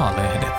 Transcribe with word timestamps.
A-lehdet. 0.00 0.50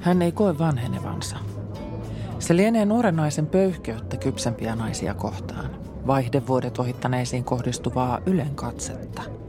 Hän 0.00 0.22
ei 0.22 0.32
koe 0.32 0.58
vanhenevansa. 0.58 1.36
Se 2.38 2.56
lienee 2.56 2.84
nuoren 2.84 3.16
naisen 3.16 3.46
pöyhkeyttä 3.46 4.16
kypsempiä 4.16 4.74
naisia 4.74 5.14
kohtaan, 5.14 5.70
vaihdevuodet 6.06 6.78
ohittaneisiin 6.78 7.44
kohdistuvaa 7.44 8.20
ylen 8.26 8.54
katsetta. 8.54 9.39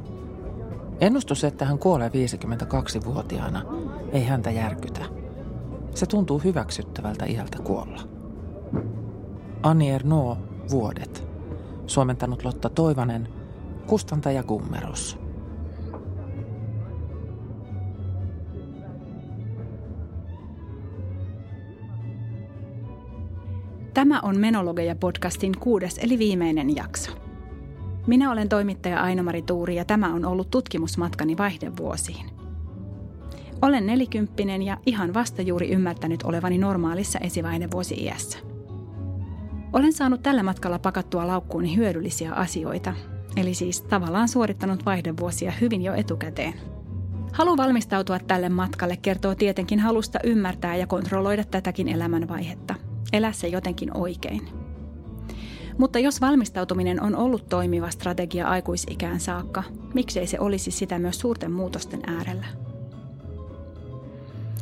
Ennustus, 1.01 1.43
että 1.43 1.65
hän 1.65 1.79
kuolee 1.79 2.09
52-vuotiaana, 2.09 3.65
ei 4.11 4.25
häntä 4.25 4.51
järkytä. 4.51 5.05
Se 5.95 6.05
tuntuu 6.05 6.39
hyväksyttävältä 6.39 7.25
iältä 7.25 7.57
kuolla. 7.63 8.01
Annie 9.63 9.95
Ernaux, 9.95 10.37
Vuodet. 10.71 11.23
Suomentanut 11.87 12.43
Lotta 12.43 12.69
Toivanen, 12.69 13.27
kustantaja 13.87 14.43
Gummeros. 14.43 15.17
Tämä 23.93 24.19
on 24.19 24.35
Menologeja-podcastin 24.35 25.59
kuudes 25.59 25.97
eli 25.97 26.19
viimeinen 26.19 26.75
jakso. 26.75 27.30
Minä 28.07 28.31
olen 28.31 28.49
toimittaja 28.49 29.01
Aino-Mari 29.01 29.41
Tuuri 29.41 29.75
ja 29.75 29.85
tämä 29.85 30.13
on 30.13 30.25
ollut 30.25 30.49
tutkimusmatkani 30.49 31.37
vaihdevuosiin. 31.37 32.25
Olen 33.61 33.85
nelikymppinen 33.85 34.61
ja 34.61 34.77
ihan 34.85 35.13
vasta 35.13 35.41
juuri 35.41 35.69
ymmärtänyt 35.69 36.23
olevani 36.23 36.57
normaalissa 36.57 37.19
esivaihevuosi-iässä. 37.19 38.39
Olen 39.73 39.93
saanut 39.93 40.23
tällä 40.23 40.43
matkalla 40.43 40.79
pakattua 40.79 41.27
laukkuuni 41.27 41.75
hyödyllisiä 41.75 42.33
asioita, 42.33 42.93
eli 43.37 43.53
siis 43.53 43.81
tavallaan 43.81 44.27
suorittanut 44.27 44.85
vaihdevuosia 44.85 45.51
hyvin 45.61 45.81
jo 45.81 45.93
etukäteen. 45.93 46.53
Halu 47.33 47.57
valmistautua 47.57 48.19
tälle 48.19 48.49
matkalle 48.49 48.97
kertoo 48.97 49.35
tietenkin 49.35 49.79
halusta 49.79 50.19
ymmärtää 50.23 50.75
ja 50.75 50.87
kontrolloida 50.87 51.43
tätäkin 51.43 51.87
elämänvaihetta– 51.87 52.75
elää 53.13 53.31
se 53.31 53.47
jotenkin 53.47 53.97
oikein. 53.97 54.60
Mutta 55.77 55.99
jos 55.99 56.21
valmistautuminen 56.21 57.01
on 57.01 57.15
ollut 57.15 57.49
toimiva 57.49 57.89
strategia 57.89 58.47
aikuisikään 58.47 59.19
saakka, 59.19 59.63
miksei 59.93 60.27
se 60.27 60.39
olisi 60.39 60.71
sitä 60.71 60.99
myös 60.99 61.19
suurten 61.19 61.51
muutosten 61.51 62.01
äärellä? 62.07 62.45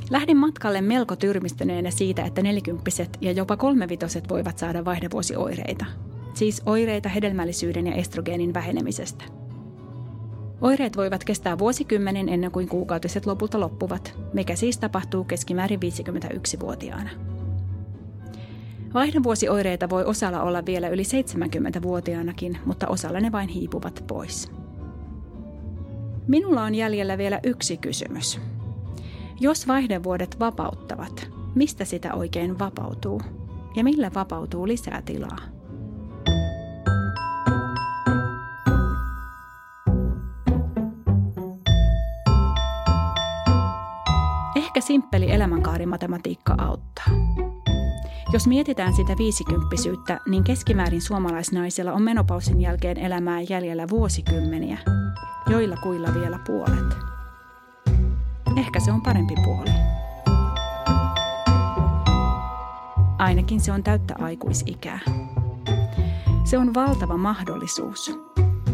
Lähdin 0.10 0.38
matkalle 0.38 0.82
melko 0.82 1.16
tyrmistyneenä 1.16 1.92
siitä, 1.92 2.24
että 2.24 2.42
nelikymppiset 2.42 3.18
ja 3.22 3.32
jopa 3.32 3.58
kolmevitoset 3.58 4.30
voivat 4.30 4.58
saada 4.58 4.86
vaihdevuosioireita. 4.86 5.86
Siis 6.34 6.62
oireita 6.66 7.10
hedelmällisyyden 7.10 7.88
ja 7.88 7.96
estrogeenin 7.96 8.54
vähenemisestä. 8.54 9.24
Oireet 10.62 10.98
voivat 10.98 11.24
kestää 11.24 11.60
vuosikymmenen 11.60 12.30
ennen 12.30 12.52
kuin 12.52 12.68
kuukautiset 12.68 13.26
lopulta 13.26 13.60
loppuvat, 13.60 14.20
mikä 14.34 14.56
siis 14.56 14.78
tapahtuu 14.78 15.24
keskimäärin 15.24 15.80
51-vuotiaana. 15.80 17.10
Vaihdevuosioireita 18.94 19.90
voi 19.90 20.06
osalla 20.06 20.42
olla 20.42 20.66
vielä 20.66 20.88
yli 20.88 21.04
70-vuotiaanakin, 21.04 22.58
mutta 22.66 22.88
osalla 22.88 23.20
ne 23.20 23.32
vain 23.32 23.50
hiipuvat 23.50 24.04
pois. 24.08 24.52
Minulla 26.28 26.64
on 26.64 26.76
jäljellä 26.76 27.18
vielä 27.18 27.40
yksi 27.44 27.78
kysymys. 27.78 28.42
Jos 29.40 29.68
vaihdevuodet 29.68 30.40
vapauttavat, 30.40 31.30
mistä 31.56 31.86
sitä 31.86 32.14
oikein 32.14 32.60
vapautuu? 32.60 33.22
Ja 33.76 33.84
millä 33.84 34.12
vapautuu 34.16 34.68
lisää 34.68 35.02
tilaa? 35.02 35.38
Ehkä 44.56 44.82
simppeli 44.82 45.32
elämänkaarimatematiikka 45.32 46.56
auttaa. 46.58 47.49
Jos 48.34 48.48
mietitään 48.48 48.94
sitä 48.94 49.18
viisikymppisyyttä, 49.18 50.20
niin 50.28 50.44
keskimäärin 50.44 51.02
suomalaisnaisilla 51.02 51.94
on 51.94 52.02
menopausin 52.02 52.62
jälkeen 52.62 52.98
elämää 52.98 53.42
jäljellä 53.42 53.90
vuosikymmeniä, 53.90 54.78
joilla 55.48 55.78
kuilla 55.78 56.14
vielä 56.14 56.40
puolet. 56.48 56.98
Ehkä 58.58 58.80
se 58.80 58.92
on 58.92 59.02
parempi 59.02 59.36
puoli. 59.44 59.70
Ainakin 63.18 63.60
se 63.60 63.72
on 63.72 63.84
täyttä 63.84 64.16
aikuisikää. 64.20 65.00
Se 66.44 66.58
on 66.58 66.74
valtava 66.74 67.18
mahdollisuus. 67.18 68.20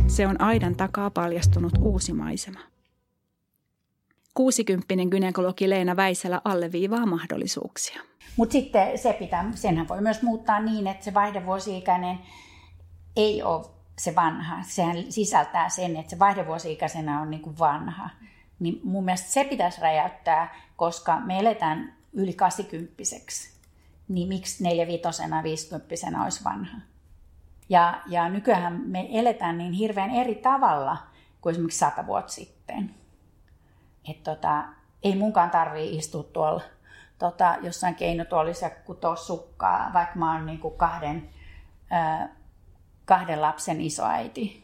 Se 0.08 0.28
on 0.28 0.42
aidan 0.42 0.76
takaa 0.76 1.10
paljastunut 1.10 1.74
uusi 1.82 2.14
maisema. 2.14 2.60
60 4.36 4.96
gynekologi 5.12 5.70
Leena 5.70 5.96
Väisälä 5.96 6.42
alleviivaa 6.44 7.06
mahdollisuuksia. 7.06 8.02
Mutta 8.38 8.54
sitten 8.54 8.98
se 8.98 9.14
pitää, 9.14 9.52
senhän 9.56 9.88
voi 9.88 10.02
myös 10.02 10.22
muuttaa 10.22 10.60
niin, 10.60 10.88
että 10.88 11.06
se 11.06 11.14
vaihdevuosi-ikäinen 11.14 12.20
ei 13.16 13.44
ole 13.44 13.66
se 14.00 14.16
vanha. 14.16 14.64
Sehän 14.64 15.12
sisältää 15.12 15.70
sen, 15.70 15.96
että 15.96 16.10
se 16.10 16.20
vaihdevuosi-ikäisenä 16.20 17.22
on 17.22 17.32
niin 17.32 17.42
kuin 17.42 17.60
vanha. 17.60 18.10
Niin 18.60 18.82
mun 18.84 19.06
mielestä 19.06 19.32
se 19.32 19.44
pitäisi 19.44 19.82
räjäyttää, 19.82 20.56
koska 20.76 21.20
me 21.20 21.40
eletään 21.40 21.94
yli 22.14 22.34
80 22.34 23.04
Niin 24.08 24.28
miksi 24.28 24.64
4 24.64 24.88
vitosena 24.88 25.44
50 25.44 25.96
olisi 26.24 26.44
vanha? 26.44 26.78
Ja, 27.70 28.02
ja 28.08 28.30
nykyään 28.30 28.82
me 28.86 29.08
eletään 29.12 29.58
niin 29.58 29.74
hirveän 29.74 30.10
eri 30.10 30.36
tavalla 30.36 30.98
kuin 31.42 31.52
esimerkiksi 31.52 31.80
sata 31.80 32.08
vuotta 32.08 32.34
sitten. 32.34 33.05
Että 34.10 34.36
tota, 34.36 34.64
ei 35.04 35.16
munkaan 35.16 35.50
tarvii 35.50 35.98
istua 35.98 36.24
tuolla 36.24 36.62
tota, 37.20 37.56
jossain 37.62 37.96
keinotuolissa 37.96 38.70
kutoa 38.70 39.16
sukkaa, 39.16 39.92
vaikka 39.94 40.20
mä 40.20 40.34
oon 40.34 40.46
niin 40.46 40.60
kuin 40.60 40.78
kahden, 40.78 41.30
ää, 41.90 42.30
kahden 43.06 43.42
lapsen 43.42 43.82
isoäiti. 43.82 44.64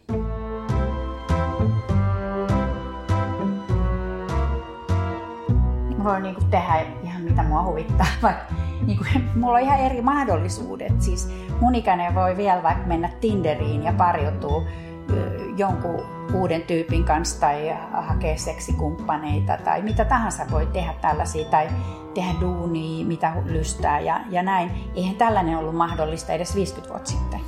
Mä 5.98 6.04
voin 6.04 6.24
niin 6.24 6.36
kuin 6.36 6.50
tehdä 6.50 6.86
ihan 7.04 7.22
mitä 7.22 7.44
mua 7.44 7.64
huvittaa, 7.64 8.08
vaikka 8.24 8.54
niin 8.86 8.98
kuin, 8.98 9.30
mulla 9.36 9.58
on 9.58 9.64
ihan 9.64 9.80
eri 9.80 10.02
mahdollisuudet. 10.02 11.02
Siis 11.02 11.30
mun 11.62 11.74
voi 12.16 12.38
vielä 12.38 12.64
vaikka 12.64 12.88
mennä 12.88 13.10
Tinderiin 13.22 13.84
ja 13.84 13.94
pariutua 13.94 14.64
jonkun 15.58 16.06
uuden 16.34 16.62
tyypin 16.62 17.04
kanssa 17.04 17.40
tai 17.40 17.78
hakea 17.94 18.38
seksikumppaneita 18.38 19.58
tai 19.58 19.82
mitä 19.82 20.06
tahansa 20.06 20.44
voi 20.52 20.66
tehdä 20.66 20.94
tällaisia 21.02 21.46
tai 21.46 21.68
tehdä 22.14 22.42
duunia, 22.42 23.06
mitä 23.06 23.34
lystää 23.46 24.00
ja, 24.00 24.22
ja 24.30 24.44
näin. 24.44 24.72
Eihän 24.96 25.16
tällainen 25.16 25.58
ollut 25.58 25.76
mahdollista 25.76 26.34
edes 26.34 26.56
50 26.56 26.94
vuotta 26.94 27.10
sitten. 27.10 27.40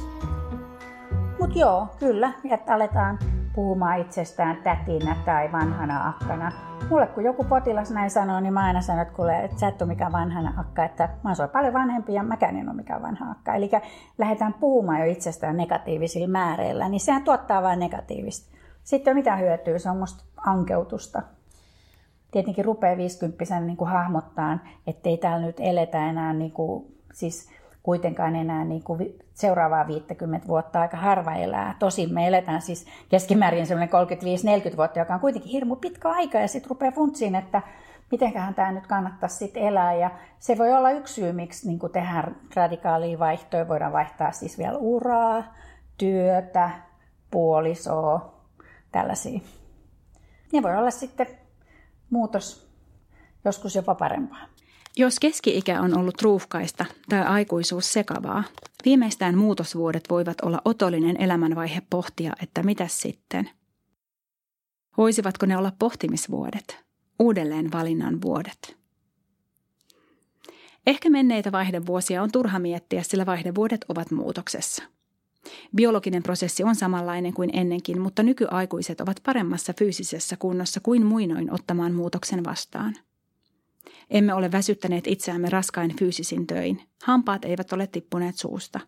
Mutta 1.40 1.60
joo, 1.60 1.88
kyllä, 2.00 2.32
että 2.52 2.74
aletaan 2.74 3.20
puhumaan 3.56 4.00
itsestään 4.00 4.58
tätinä 4.64 5.16
tai 5.26 5.52
vanhana 5.52 6.08
akkana. 6.08 6.52
Mulle 6.90 7.08
kun 7.08 7.24
joku 7.24 7.44
potilas 7.44 7.92
näin 7.92 8.10
sanoo, 8.10 8.40
niin 8.40 8.54
mä 8.54 8.64
aina 8.64 8.82
sanon, 8.82 9.02
että 9.02 9.14
kuule, 9.14 9.44
että 9.44 9.60
sä 9.60 9.68
et 9.68 9.82
ole 9.82 9.88
mikään 9.88 10.12
vanhana 10.12 10.54
akka, 10.58 10.86
että 10.86 11.10
mä 11.24 11.34
oon 11.40 11.50
paljon 11.50 11.74
vanhempi 11.74 12.14
ja 12.14 12.24
mäkään 12.24 12.56
en 12.56 12.70
ole 12.70 12.76
mikään 12.76 13.02
vanha 13.02 13.32
akka. 13.32 13.56
Eli 13.56 13.72
lähdetään 14.18 14.54
puhumaan 14.54 15.00
jo 15.00 15.06
itsestään 15.06 15.58
negatiivisilla 15.58 16.28
määreillä, 16.28 16.90
niin 16.90 17.00
sehän 17.00 17.24
tuottaa 17.24 17.62
vain 17.62 17.80
negatiivista. 17.80 18.58
Sitten 18.84 19.16
mitä 19.16 19.36
hyötyä, 19.36 19.80
se 19.80 19.90
on 19.90 19.98
musta 19.98 20.24
ankeutusta. 20.38 21.22
Tietenkin 22.32 22.66
rupeaa 22.66 22.98
50 22.98 23.60
niin 23.60 23.78
hahmottaa, 23.86 24.58
ettei 24.88 25.18
täällä 25.18 25.46
nyt 25.46 25.60
eletä 25.60 26.10
enää 26.10 26.34
niin 26.34 26.52
kuin, 26.52 26.98
siis 27.14 27.50
kuitenkaan 27.84 28.36
enää 28.36 28.66
niin 28.66 28.84
kuin 28.84 29.20
seuraavaa 29.34 29.88
50 29.88 30.48
vuotta 30.48 30.82
aika 30.82 30.98
harva 30.98 31.34
elää. 31.34 31.76
Tosin 31.80 32.14
me 32.14 32.28
eletään 32.28 32.62
siis 32.62 32.86
keskimäärin 33.10 33.68
semmoinen 33.68 33.96
35-40 34.74 34.78
vuotta, 34.78 35.00
joka 35.00 35.14
on 35.14 35.20
kuitenkin 35.20 35.52
hirmu 35.52 35.76
pitkä 35.76 36.10
aika 36.10 36.38
ja 36.38 36.48
sitten 36.48 36.70
rupeaa 36.70 36.92
funtsiin, 36.92 37.36
että 37.36 37.62
mitenköhän 38.12 38.54
tämä 38.54 38.72
nyt 38.72 38.88
kannattaisi 38.88 39.36
sitten 39.36 39.64
elää. 39.64 39.94
Ja 39.94 40.12
se 40.40 40.58
voi 40.58 40.74
olla 40.74 40.92
yksi 40.92 41.14
syy, 41.14 41.32
miksi 41.32 41.68
niin 41.68 41.80
tehdään 41.92 42.36
radikaalia 42.56 43.20
vaihtoja. 43.20 43.68
Voidaan 43.68 43.94
vaihtaa 43.94 44.32
siis 44.32 44.58
vielä 44.58 44.78
uraa, 44.78 45.44
työtä, 45.98 46.70
puolisoa, 47.32 48.34
tällaisia. 48.92 49.40
Ne 50.54 50.64
voi 50.64 50.76
olla 50.76 50.92
sitten 50.92 51.28
muutos 52.10 52.74
joskus 53.46 53.76
jopa 53.76 53.96
parempaa. 53.96 54.53
Jos 54.98 55.20
keski-ikä 55.20 55.82
on 55.82 55.98
ollut 55.98 56.22
ruuhkaista 56.22 56.86
tai 57.10 57.22
aikuisuus 57.22 57.94
sekavaa, 57.94 58.44
viimeistään 58.86 59.38
muutosvuodet 59.38 60.04
voivat 60.10 60.42
olla 60.42 60.62
otollinen 60.66 61.22
elämänvaihe 61.22 61.82
pohtia, 61.90 62.34
että 62.42 62.64
mitä 62.64 62.88
sitten– 62.88 63.50
Voisivatko 64.98 65.46
ne 65.46 65.58
olla 65.58 65.72
pohtimisvuodet, 65.80 66.80
uudelleen 67.20 67.72
valinnan 67.72 68.22
vuodet? 68.22 68.78
Ehkä 70.88 71.10
menneitä 71.10 71.52
vaihdevuosia 71.52 72.24
on 72.24 72.32
turha 72.32 72.60
miettiä, 72.60 73.04
sillä 73.04 73.26
vaihdevuodet 73.26 73.86
ovat 73.90 74.12
muutoksessa. 74.12 74.84
Biologinen 75.76 76.24
prosessi 76.24 76.64
on 76.64 76.76
samanlainen 76.76 77.34
kuin 77.34 77.50
ennenkin, 77.54 78.02
mutta 78.02 78.24
nykyaikuiset 78.24 79.02
ovat 79.02 79.20
paremmassa 79.26 79.74
fyysisessä 79.80 80.38
kunnossa 80.38 80.80
kuin 80.80 81.06
muinoin 81.06 81.54
ottamaan 81.54 81.94
muutoksen 81.94 82.44
vastaan. 82.44 82.96
Emme 84.10 84.34
ole 84.34 84.52
väsyttäneet 84.52 85.08
itseämme 85.08 85.50
raskain 85.50 85.96
fyysisin 86.00 86.48
töin. 86.48 86.82
Hampaat 87.04 87.46
eivät 87.46 87.74
ole 87.74 87.88
tippuneet 87.88 88.38
suusta. 88.38 88.80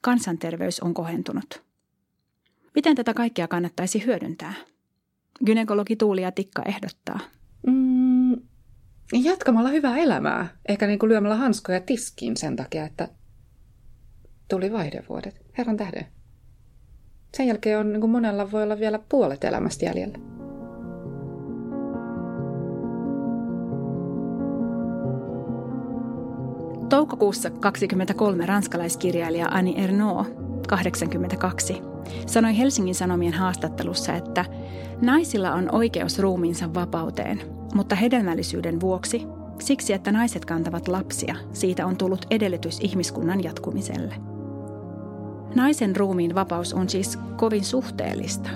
Kansanterveys 0.00 0.80
on 0.80 0.94
kohentunut. 0.94 1.62
Miten 2.74 2.96
tätä 2.96 3.14
kaikkea 3.14 3.48
kannattaisi 3.48 4.06
hyödyntää? 4.06 4.54
Gynekologi 5.46 5.96
Tuulia 5.96 6.32
Tikka 6.32 6.62
ehdottaa. 6.62 7.18
Mm, 7.66 8.36
jatkamalla 9.12 9.68
hyvää 9.68 9.96
elämää, 9.96 10.56
eikä 10.68 10.86
niin 10.86 10.98
kuin 10.98 11.10
lyömällä 11.10 11.36
hanskoja 11.36 11.80
tiskiin 11.80 12.36
sen 12.36 12.56
takia, 12.56 12.84
että 12.84 13.08
tuli 14.48 14.72
vaihdevuodet. 14.72 15.40
Herran 15.58 15.76
tähden. 15.76 16.06
Sen 17.36 17.46
jälkeen 17.46 17.78
on 17.78 17.92
niin 17.92 18.00
kuin 18.00 18.10
monella 18.10 18.50
voi 18.50 18.62
olla 18.62 18.78
vielä 18.78 18.98
puolet 19.08 19.44
elämästä 19.44 19.84
jäljellä. 19.84 20.41
Toukokuussa 26.92 27.50
23 27.50 28.46
ranskalaiskirjailija 28.46 29.48
Annie 29.50 29.84
Ernaux, 29.84 30.28
82, 30.68 31.82
sanoi 32.26 32.58
Helsingin 32.58 32.94
Sanomien 32.94 33.32
haastattelussa, 33.32 34.14
että 34.14 34.44
naisilla 35.00 35.52
on 35.52 35.74
oikeus 35.74 36.18
ruumiinsa 36.18 36.74
vapauteen, 36.74 37.42
mutta 37.74 37.94
hedelmällisyyden 37.94 38.80
vuoksi, 38.80 39.26
siksi 39.60 39.92
että 39.92 40.12
naiset 40.12 40.44
kantavat 40.44 40.88
lapsia, 40.88 41.34
siitä 41.52 41.86
on 41.86 41.96
tullut 41.96 42.26
edellytys 42.30 42.80
ihmiskunnan 42.80 43.44
jatkumiselle. 43.44 44.14
Naisen 45.54 45.96
ruumiin 45.96 46.34
vapaus 46.34 46.74
on 46.74 46.88
siis 46.88 47.18
kovin 47.36 47.64
suhteellista. 47.64 48.50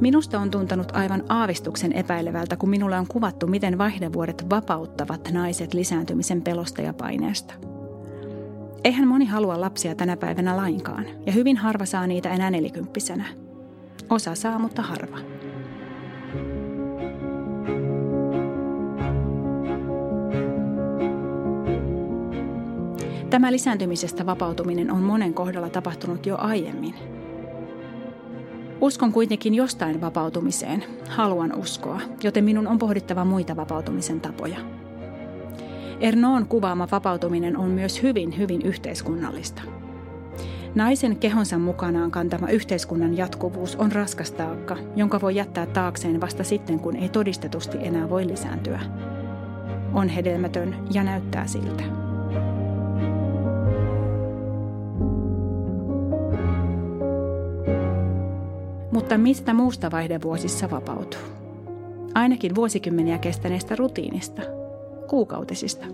Minusta 0.00 0.40
on 0.40 0.50
tuntunut 0.50 0.96
aivan 0.96 1.24
aavistuksen 1.28 1.92
epäilevältä, 1.92 2.56
kun 2.56 2.70
minulle 2.70 2.98
on 2.98 3.06
kuvattu, 3.06 3.46
miten 3.46 3.78
vaihdevuodet 3.78 4.46
vapauttavat 4.50 5.28
naiset 5.32 5.74
lisääntymisen 5.74 6.42
pelosta 6.42 6.82
ja 6.82 6.92
paineesta. 6.92 7.54
Eihän 8.84 9.08
moni 9.08 9.24
halua 9.24 9.60
lapsia 9.60 9.94
tänä 9.94 10.16
päivänä 10.16 10.56
lainkaan, 10.56 11.06
ja 11.26 11.32
hyvin 11.32 11.56
harva 11.56 11.84
saa 11.84 12.06
niitä 12.06 12.30
enää 12.30 12.50
nelikymppisenä. 12.50 13.24
Osa 14.10 14.34
saa, 14.34 14.58
mutta 14.58 14.82
harva. 14.82 15.18
Tämä 23.30 23.52
lisääntymisestä 23.52 24.26
vapautuminen 24.26 24.90
on 24.90 25.02
monen 25.02 25.34
kohdalla 25.34 25.70
tapahtunut 25.70 26.26
jo 26.26 26.36
aiemmin. 26.38 27.15
Uskon 28.86 29.12
kuitenkin 29.12 29.54
jostain 29.54 30.00
vapautumiseen, 30.00 30.84
haluan 31.08 31.54
uskoa, 31.54 32.00
joten 32.22 32.44
minun 32.44 32.66
on 32.66 32.78
pohdittava 32.78 33.24
muita 33.24 33.56
vapautumisen 33.56 34.20
tapoja. 34.20 34.58
Ernoon 36.00 36.46
kuvaama 36.46 36.88
vapautuminen 36.92 37.56
on 37.56 37.68
myös 37.68 38.02
hyvin, 38.02 38.38
hyvin 38.38 38.62
yhteiskunnallista. 38.62 39.62
Naisen 40.74 41.16
kehonsa 41.16 41.58
mukanaan 41.58 42.10
kantama 42.10 42.48
yhteiskunnan 42.48 43.16
jatkuvuus 43.16 43.76
on 43.76 43.92
raskas 43.92 44.32
taakka, 44.32 44.76
jonka 44.96 45.20
voi 45.20 45.34
jättää 45.34 45.66
taakseen 45.66 46.20
vasta 46.20 46.44
sitten, 46.44 46.80
kun 46.80 46.96
ei 46.96 47.08
todistetusti 47.08 47.78
enää 47.80 48.10
voi 48.10 48.26
lisääntyä. 48.26 48.80
On 49.94 50.08
hedelmätön 50.08 50.76
ja 50.94 51.02
näyttää 51.02 51.46
siltä. 51.46 52.05
Mutta 58.96 59.18
mistä 59.18 59.54
muusta 59.54 59.90
vaihdevuosissa 59.90 60.70
vapautuu? 60.70 61.20
Ainakin 62.14 62.54
vuosikymmeniä 62.54 63.18
kestäneestä 63.18 63.76
rutiinista, 63.76 64.42
kuukautisista. 65.08 65.86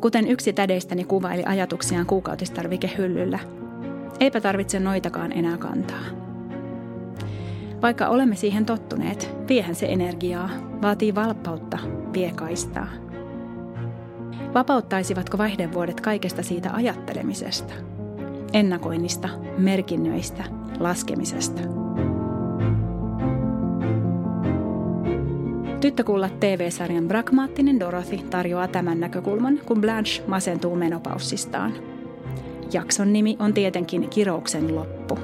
Kuten 0.00 0.28
yksi 0.28 0.52
tädeistäni 0.52 1.04
kuvaili 1.04 1.42
ajatuksiaan 1.46 2.06
kuukautistarvikehyllyllä, 2.06 3.38
eipä 4.20 4.40
tarvitse 4.40 4.80
noitakaan 4.80 5.32
enää 5.32 5.56
kantaa. 5.56 6.04
Vaikka 7.82 8.08
olemme 8.08 8.36
siihen 8.36 8.66
tottuneet, 8.66 9.30
viehän 9.48 9.74
se 9.74 9.86
energiaa, 9.86 10.50
vaatii 10.82 11.14
valppautta, 11.14 11.78
vie 12.12 12.32
kaistaa. 12.32 12.88
Vapauttaisivatko 14.54 15.38
vaihdevuodet 15.38 16.00
kaikesta 16.00 16.42
siitä 16.42 16.70
ajattelemisesta, 16.72 17.74
ennakoinnista, 18.52 19.28
merkinnöistä, 19.58 20.44
laskemisesta– 20.80 21.60
Tyttökullat 25.84 26.40
TV-sarjan 26.40 27.08
Pragmaattinen 27.08 27.80
Dorothy 27.80 28.18
tarjoaa 28.18 28.68
tämän 28.68 29.00
näkökulman, 29.00 29.60
kun 29.66 29.80
Blanche 29.80 30.22
masentuu 30.26 30.76
menopaussistaan. 30.76 31.72
Jakson 32.72 33.12
nimi 33.12 33.36
on 33.38 33.54
tietenkin 33.54 34.08
Kirouksen 34.08 34.74
loppu. 34.74 35.18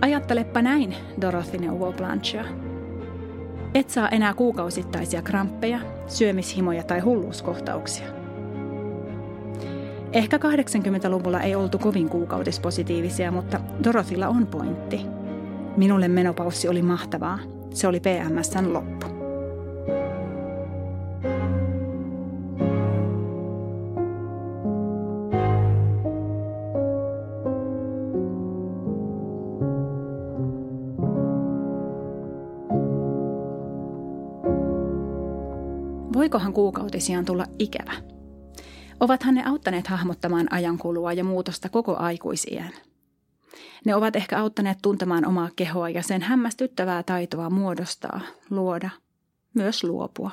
Ajattelepa 0.00 0.62
näin, 0.62 0.94
Dorothy 1.20 1.58
neuvoo 1.58 1.92
Blanchea. 1.92 2.44
Et 3.74 3.90
saa 3.90 4.08
enää 4.08 4.34
kuukausittaisia 4.34 5.22
kramppeja, 5.22 5.80
syömishimoja 6.06 6.82
tai 6.82 7.00
hulluuskohtauksia. 7.00 8.06
Ehkä 10.12 10.36
80-luvulla 10.36 11.40
ei 11.40 11.54
oltu 11.54 11.78
kovin 11.78 12.08
kuukautispositiivisia, 12.08 13.30
mutta 13.30 13.60
Dorothylla 13.84 14.28
on 14.28 14.46
pointti. 14.46 15.00
Minulle 15.76 16.08
menopaussi 16.08 16.68
oli 16.68 16.82
mahtavaa– 16.82 17.38
se 17.74 17.86
oli 17.86 18.00
PMSn 18.00 18.72
loppu. 18.72 19.06
Voikohan 36.14 36.52
kuukautisiaan 36.52 37.24
tulla 37.24 37.46
ikävä? 37.58 37.92
Ovathan 39.00 39.34
ne 39.34 39.42
auttaneet 39.46 39.86
hahmottamaan 39.86 40.52
ajankulua 40.52 41.12
ja 41.12 41.24
muutosta 41.24 41.68
koko 41.68 41.96
aikuisien– 41.96 42.70
ne 43.84 43.94
ovat 43.94 44.16
ehkä 44.16 44.38
auttaneet 44.38 44.78
tuntemaan 44.82 45.26
omaa 45.26 45.48
kehoa 45.56 45.88
ja 45.88 46.02
sen 46.02 46.22
hämmästyttävää 46.22 47.02
taitoa 47.02 47.50
muodostaa, 47.50 48.20
luoda, 48.50 48.90
myös 49.54 49.84
luopua. 49.84 50.30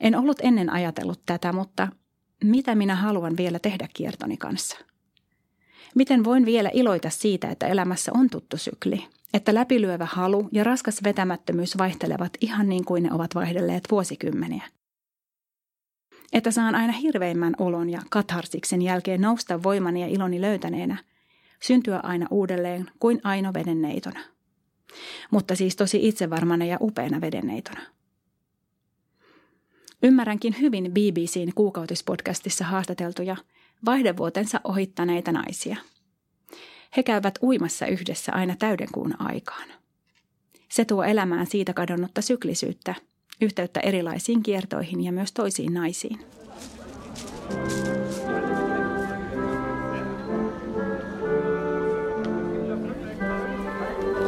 En 0.00 0.16
ollut 0.16 0.40
ennen 0.42 0.70
ajatellut 0.70 1.20
tätä, 1.26 1.52
mutta 1.52 1.88
mitä 2.44 2.74
minä 2.74 2.94
haluan 2.94 3.36
vielä 3.36 3.58
tehdä 3.58 3.88
kiertoni 3.94 4.36
kanssa? 4.36 4.78
Miten 5.94 6.24
voin 6.24 6.46
vielä 6.46 6.70
iloita 6.72 7.10
siitä, 7.10 7.48
että 7.48 7.66
elämässä 7.66 8.12
on 8.14 8.30
tuttu 8.30 8.56
sykli, 8.56 9.06
että 9.34 9.54
läpilyövä 9.54 10.06
halu 10.10 10.48
ja 10.52 10.64
raskas 10.64 11.04
vetämättömyys 11.04 11.78
vaihtelevat 11.78 12.32
ihan 12.40 12.68
niin 12.68 12.84
kuin 12.84 13.02
ne 13.02 13.12
ovat 13.12 13.34
vaihdelleet 13.34 13.84
vuosikymmeniä? 13.90 14.62
Että 16.32 16.50
saan 16.50 16.74
aina 16.74 16.92
hirveimmän 16.92 17.54
olon 17.58 17.90
ja 17.90 18.02
katharsiksen 18.10 18.82
jälkeen 18.82 19.20
nousta 19.20 19.62
voimani 19.62 20.00
ja 20.00 20.06
iloni 20.06 20.40
löytäneenä– 20.40 20.96
syntyä 21.62 22.00
aina 22.02 22.26
uudelleen 22.30 22.90
kuin 22.98 23.20
aino 23.24 23.54
vedenneitona. 23.54 24.20
Mutta 25.30 25.56
siis 25.56 25.76
tosi 25.76 26.08
itsevarmana 26.08 26.64
ja 26.64 26.76
upeana 26.80 27.20
vedenneitona. 27.20 27.80
Ymmärränkin 30.02 30.56
hyvin 30.60 30.92
BBCn 30.92 31.52
kuukautispodcastissa 31.54 32.64
haastateltuja 32.64 33.36
vaihdevuotensa 33.84 34.60
ohittaneita 34.64 35.32
naisia. 35.32 35.76
He 36.96 37.02
käyvät 37.02 37.38
uimassa 37.42 37.86
yhdessä 37.86 38.32
aina 38.32 38.56
täydenkuun 38.56 39.14
aikaan. 39.18 39.68
Se 40.68 40.84
tuo 40.84 41.02
elämään 41.02 41.46
siitä 41.46 41.72
kadonnutta 41.72 42.22
syklisyyttä, 42.22 42.94
yhteyttä 43.40 43.80
erilaisiin 43.80 44.42
kiertoihin 44.42 45.04
ja 45.04 45.12
myös 45.12 45.32
toisiin 45.32 45.74
naisiin. 45.74 46.20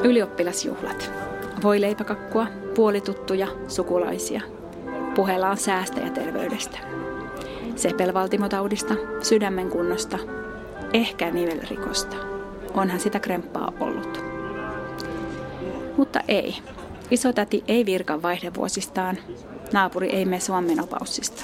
Ylioppilasjuhlat. 0.04 1.11
Voileipäkakkua, 1.62 2.47
puolituttuja, 2.75 3.49
sukulaisia. 3.68 4.40
Puhellaan 5.14 5.56
säästä 5.56 6.00
ja 6.00 6.11
terveydestä. 6.11 6.78
Sepelvaltimotaudista, 7.76 8.94
sydämen 9.21 9.71
kunnosta, 9.71 10.18
ehkä 10.92 11.30
nivelrikosta. 11.30 12.16
Onhan 12.75 13.00
sitä 13.00 13.21
kremppaa 13.21 13.73
ollut. 13.80 14.25
Mutta 15.97 16.21
ei. 16.28 16.56
Isotäti 17.11 17.64
ei 17.68 17.87
virkan 17.87 18.23
vaihdevuosistaan. 18.23 19.18
Naapuri 19.73 20.11
ei 20.11 20.25
mesua 20.25 20.61
menopaussista. 20.61 21.42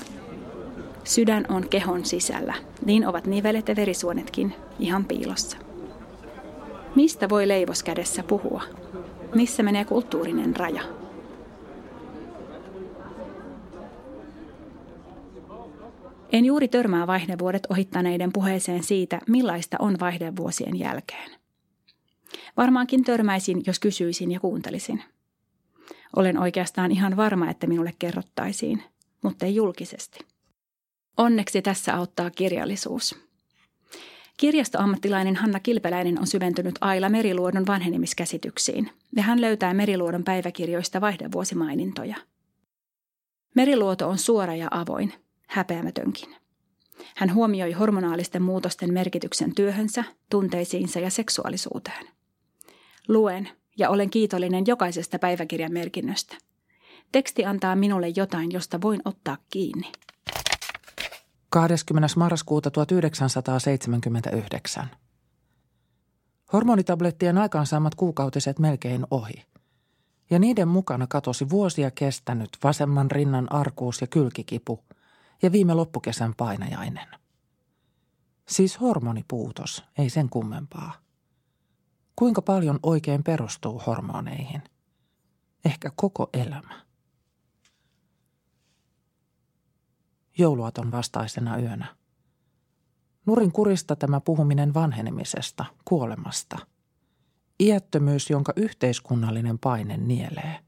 Sydän 1.04 1.46
on 1.48 1.68
kehon 1.68 2.04
sisällä. 2.04 2.54
Niin 2.84 3.06
ovat 3.06 3.26
nivelet 3.26 3.68
ja 3.68 3.76
verisuonetkin 3.76 4.54
ihan 4.78 5.04
piilossa. 5.04 5.67
Mistä 6.98 7.28
voi 7.28 7.48
leivos 7.48 7.82
kädessä 7.82 8.22
puhua? 8.22 8.62
Missä 9.34 9.62
menee 9.62 9.84
kulttuurinen 9.84 10.56
raja? 10.56 10.82
En 16.32 16.44
juuri 16.44 16.68
törmää 16.68 17.06
vaihdevuodet 17.06 17.66
ohittaneiden 17.70 18.32
puheeseen 18.32 18.82
siitä, 18.82 19.20
millaista 19.28 19.76
on 19.80 19.96
vaihdevuosien 20.00 20.78
jälkeen. 20.78 21.30
Varmaankin 22.56 23.04
törmäisin, 23.04 23.62
jos 23.66 23.78
kysyisin 23.78 24.30
ja 24.30 24.40
kuuntelisin. 24.40 25.02
Olen 26.16 26.38
oikeastaan 26.38 26.92
ihan 26.92 27.16
varma, 27.16 27.50
että 27.50 27.66
minulle 27.66 27.92
kerrottaisiin, 27.98 28.82
mutta 29.22 29.46
ei 29.46 29.54
julkisesti. 29.54 30.18
Onneksi 31.16 31.62
tässä 31.62 31.94
auttaa 31.94 32.30
kirjallisuus. 32.30 33.27
Kirjastoammattilainen 34.38 35.36
Hanna 35.36 35.60
Kilpeläinen 35.60 36.20
on 36.20 36.26
syventynyt 36.26 36.74
Aila 36.80 37.08
Meriluodon 37.08 37.66
vanhenemiskäsityksiin, 37.66 38.90
ja 39.16 39.22
hän 39.22 39.40
löytää 39.40 39.74
Meriluodon 39.74 40.24
päiväkirjoista 40.24 41.00
vaihdevuosimainintoja. 41.00 42.16
Meriluoto 43.54 44.08
on 44.08 44.18
suora 44.18 44.54
ja 44.54 44.68
avoin, 44.70 45.12
häpeämätönkin. 45.48 46.36
Hän 47.16 47.34
huomioi 47.34 47.72
hormonaalisten 47.72 48.42
muutosten 48.42 48.92
merkityksen 48.92 49.54
työhönsä, 49.54 50.04
tunteisiinsa 50.30 51.00
ja 51.00 51.10
seksuaalisuuteen. 51.10 52.06
Luen 53.08 53.48
ja 53.78 53.90
olen 53.90 54.10
kiitollinen 54.10 54.64
jokaisesta 54.66 55.18
päiväkirjan 55.18 55.72
merkinnöstä. 55.72 56.36
Teksti 57.12 57.44
antaa 57.44 57.76
minulle 57.76 58.08
jotain, 58.16 58.52
josta 58.52 58.80
voin 58.80 59.00
ottaa 59.04 59.36
kiinni. 59.50 59.92
20. 61.50 62.08
marraskuuta 62.16 62.70
1979. 62.70 64.86
Hormonitablettien 66.52 67.38
aikaansaamat 67.38 67.94
kuukautiset 67.94 68.58
melkein 68.58 69.06
ohi. 69.10 69.44
Ja 70.30 70.38
niiden 70.38 70.68
mukana 70.68 71.06
katosi 71.06 71.50
vuosia 71.50 71.90
kestänyt 71.90 72.50
vasemman 72.64 73.10
rinnan 73.10 73.52
arkuus 73.52 74.00
ja 74.00 74.06
kylkikipu 74.06 74.84
ja 75.42 75.52
viime 75.52 75.74
loppukesän 75.74 76.34
painajainen. 76.34 77.08
Siis 78.48 78.80
hormonipuutos, 78.80 79.84
ei 79.98 80.10
sen 80.10 80.28
kummempaa. 80.28 80.94
Kuinka 82.16 82.42
paljon 82.42 82.78
oikein 82.82 83.24
perustuu 83.24 83.82
hormoneihin? 83.86 84.62
Ehkä 85.64 85.90
koko 85.96 86.30
elämä. 86.32 86.87
Jouluaton 90.38 90.92
vastaisena 90.92 91.58
yönä. 91.58 91.96
Nurin 93.26 93.52
kurista 93.52 93.96
tämä 93.96 94.20
puhuminen 94.20 94.74
vanhenemisesta, 94.74 95.64
kuolemasta. 95.84 96.58
Iättömyys, 97.60 98.30
jonka 98.30 98.52
yhteiskunnallinen 98.56 99.58
paine 99.58 99.96
nielee. 99.96 100.58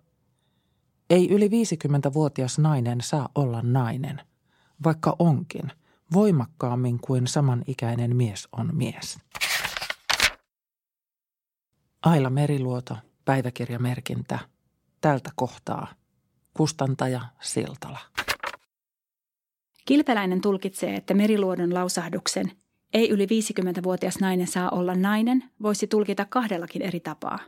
Ei 1.11 1.31
yli 1.31 1.49
50-vuotias 1.49 2.59
nainen 2.59 3.01
saa 3.01 3.29
olla 3.35 3.63
nainen, 3.63 4.21
vaikka 4.85 5.17
onkin, 5.19 5.73
voimakkaammin 6.13 7.01
kuin 7.01 7.27
samanikäinen 7.27 8.17
mies 8.17 8.49
on 8.53 8.71
mies. 8.77 9.19
Aila 12.03 12.31
Meriluoto, 12.31 12.97
päiväkirjamerkintä, 13.25 14.39
tältä 15.01 15.31
kohtaa. 15.35 15.87
Kustantaja 16.55 17.21
Siltala. 17.41 17.99
Kilpeläinen 19.85 20.41
tulkitsee, 20.41 20.95
että 20.95 21.15
meriluodon 21.15 21.75
lausahduksen 21.75 22.53
ei 22.93 23.11
yli 23.11 23.27
50-vuotias 23.27 24.19
nainen 24.21 24.47
saa 24.47 24.71
olla 24.71 24.95
nainen 24.95 25.45
voisi 25.63 25.87
tulkita 25.87 26.27
kahdellakin 26.29 26.83
eri 26.83 27.01
tapaa. 27.01 27.39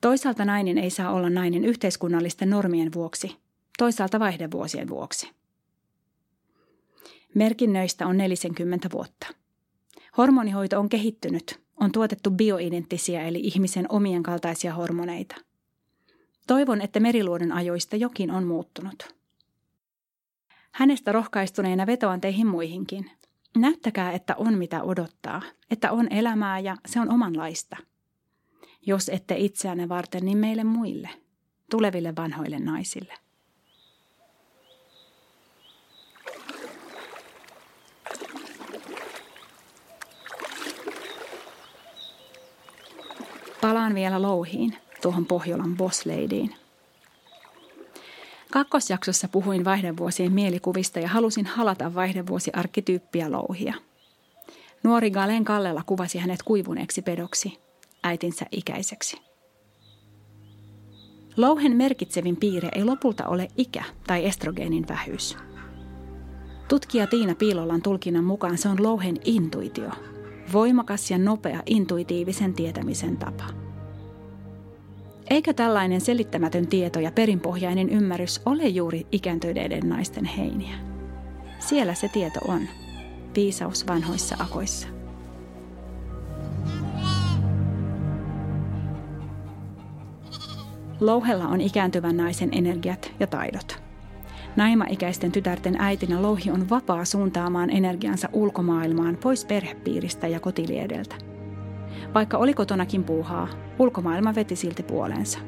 Toisaalta 0.00 0.44
nainen 0.44 0.78
ei 0.78 0.90
saa 0.90 1.12
olla 1.12 1.30
nainen 1.30 1.64
yhteiskunnallisten 1.64 2.50
normien 2.50 2.92
vuoksi, 2.92 3.36
toisaalta 3.78 4.20
vaihdevuosien 4.20 4.88
vuoksi. 4.88 5.30
Merkinnöistä 7.34 8.06
on 8.06 8.16
40 8.16 8.88
vuotta. 8.92 9.26
Hormonihoito 10.16 10.80
on 10.80 10.88
kehittynyt, 10.88 11.60
on 11.80 11.92
tuotettu 11.92 12.30
bioidenttisiä 12.30 13.22
eli 13.22 13.40
ihmisen 13.40 13.86
omien 13.88 14.22
kaltaisia 14.22 14.74
hormoneita. 14.74 15.36
Toivon, 16.46 16.80
että 16.80 17.00
meriluodon 17.00 17.52
ajoista 17.52 17.96
jokin 17.96 18.30
on 18.30 18.44
muuttunut. 18.44 19.15
Hänestä 20.76 21.12
rohkaistuneena 21.12 21.86
vetoan 21.86 22.20
teihin 22.20 22.46
muihinkin. 22.46 23.10
Näyttäkää, 23.56 24.12
että 24.12 24.34
on 24.36 24.58
mitä 24.58 24.82
odottaa, 24.82 25.42
että 25.70 25.92
on 25.92 26.12
elämää 26.12 26.58
ja 26.58 26.76
se 26.86 27.00
on 27.00 27.10
omanlaista. 27.10 27.76
Jos 28.86 29.08
ette 29.08 29.34
itseänne 29.38 29.88
varten, 29.88 30.24
niin 30.24 30.38
meille 30.38 30.64
muille, 30.64 31.08
tuleville 31.70 32.16
vanhoille 32.16 32.58
naisille. 32.58 33.14
Palaan 43.60 43.94
vielä 43.94 44.22
louhiin, 44.22 44.76
tuohon 45.02 45.26
Pohjolan 45.26 45.76
bossleidiin– 45.76 46.54
Kakkosjaksossa 48.56 49.28
puhuin 49.28 49.64
vaihdevuosien 49.64 50.32
mielikuvista 50.32 51.00
ja 51.00 51.08
halusin 51.08 51.46
halata 51.46 51.94
vaihdevuosiarkkityyppiä 51.94 53.32
louhia. 53.32 53.74
Nuori 54.84 55.10
Galen 55.10 55.44
Kallella 55.44 55.82
kuvasi 55.86 56.18
hänet 56.18 56.42
kuivuneeksi 56.42 57.02
pedoksi, 57.02 57.58
äitinsä 58.04 58.46
ikäiseksi. 58.50 59.16
Louhen 61.36 61.76
merkitsevin 61.76 62.36
piirre 62.36 62.68
ei 62.74 62.84
lopulta 62.84 63.26
ole 63.26 63.48
ikä 63.56 63.84
tai 64.06 64.26
estrogeenin 64.26 64.88
vähyys. 64.88 65.36
Tutkija 66.68 67.06
Tiina 67.06 67.34
Piilolan 67.34 67.82
tulkinnan 67.82 68.24
mukaan 68.24 68.58
se 68.58 68.68
on 68.68 68.82
louhen 68.82 69.16
intuitio, 69.24 69.90
voimakas 70.52 71.10
ja 71.10 71.18
nopea 71.18 71.62
intuitiivisen 71.66 72.54
tietämisen 72.54 73.16
tapa– 73.16 73.44
Eikö 75.30 75.52
tällainen 75.52 76.00
selittämätön 76.00 76.66
tieto 76.66 77.00
ja 77.00 77.12
perinpohjainen 77.12 77.90
ymmärrys 77.90 78.40
ole 78.46 78.68
juuri 78.68 79.06
ikääntyneiden 79.12 79.88
naisten 79.88 80.24
heiniä? 80.24 80.74
Siellä 81.58 81.94
se 81.94 82.08
tieto 82.08 82.40
on. 82.48 82.60
Viisaus 83.36 83.86
vanhoissa 83.86 84.36
akoissa. 84.38 84.88
Louhella 91.00 91.44
on 91.44 91.60
ikääntyvän 91.60 92.16
naisen 92.16 92.48
energiat 92.52 93.12
ja 93.20 93.26
taidot. 93.26 93.82
Naimaikäisten 94.56 95.32
tytärten 95.32 95.76
äitinä 95.78 96.22
louhi 96.22 96.50
on 96.50 96.70
vapaa 96.70 97.04
suuntaamaan 97.04 97.70
energiansa 97.70 98.28
ulkomaailmaan 98.32 99.16
pois 99.16 99.44
perhepiiristä 99.44 100.28
ja 100.28 100.40
kotiliedeltä. 100.40 101.35
Vaikka 102.16 102.38
oli 102.38 102.54
kotonakin 102.54 103.04
puuhaa, 103.04 103.48
ulkomaailma 103.78 104.34
veti 104.34 104.56
silti 104.56 104.82
puoleensa. 104.82 105.38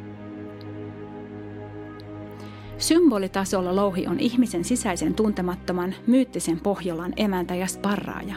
Symbolitasolla 2.78 3.76
louhi 3.76 4.06
on 4.06 4.20
ihmisen 4.20 4.64
sisäisen 4.64 5.14
tuntemattoman, 5.14 5.94
myyttisen 6.06 6.60
Pohjolan 6.60 7.12
emäntä 7.16 7.54
ja 7.54 7.66
sparraaja. 7.66 8.34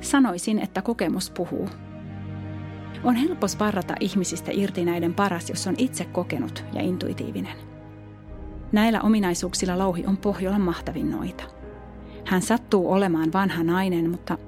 Sanoisin, 0.00 0.58
että 0.58 0.82
kokemus 0.82 1.30
puhuu. 1.30 1.68
On 3.04 3.14
helppo 3.14 3.48
sparrata 3.48 3.94
ihmisistä 4.00 4.50
irti 4.54 4.84
näiden 4.84 5.14
paras, 5.14 5.50
jos 5.50 5.66
on 5.66 5.74
itse 5.78 6.04
kokenut 6.04 6.64
ja 6.72 6.82
intuitiivinen. 6.82 7.56
Näillä 8.72 9.00
ominaisuuksilla 9.00 9.78
louhi 9.78 10.06
on 10.06 10.16
Pohjolan 10.16 10.60
mahtavin 10.60 11.10
noita. 11.10 11.44
Hän 12.24 12.42
sattuu 12.42 12.92
olemaan 12.92 13.32
vanha 13.32 13.62
nainen, 13.62 14.10
mutta 14.10 14.38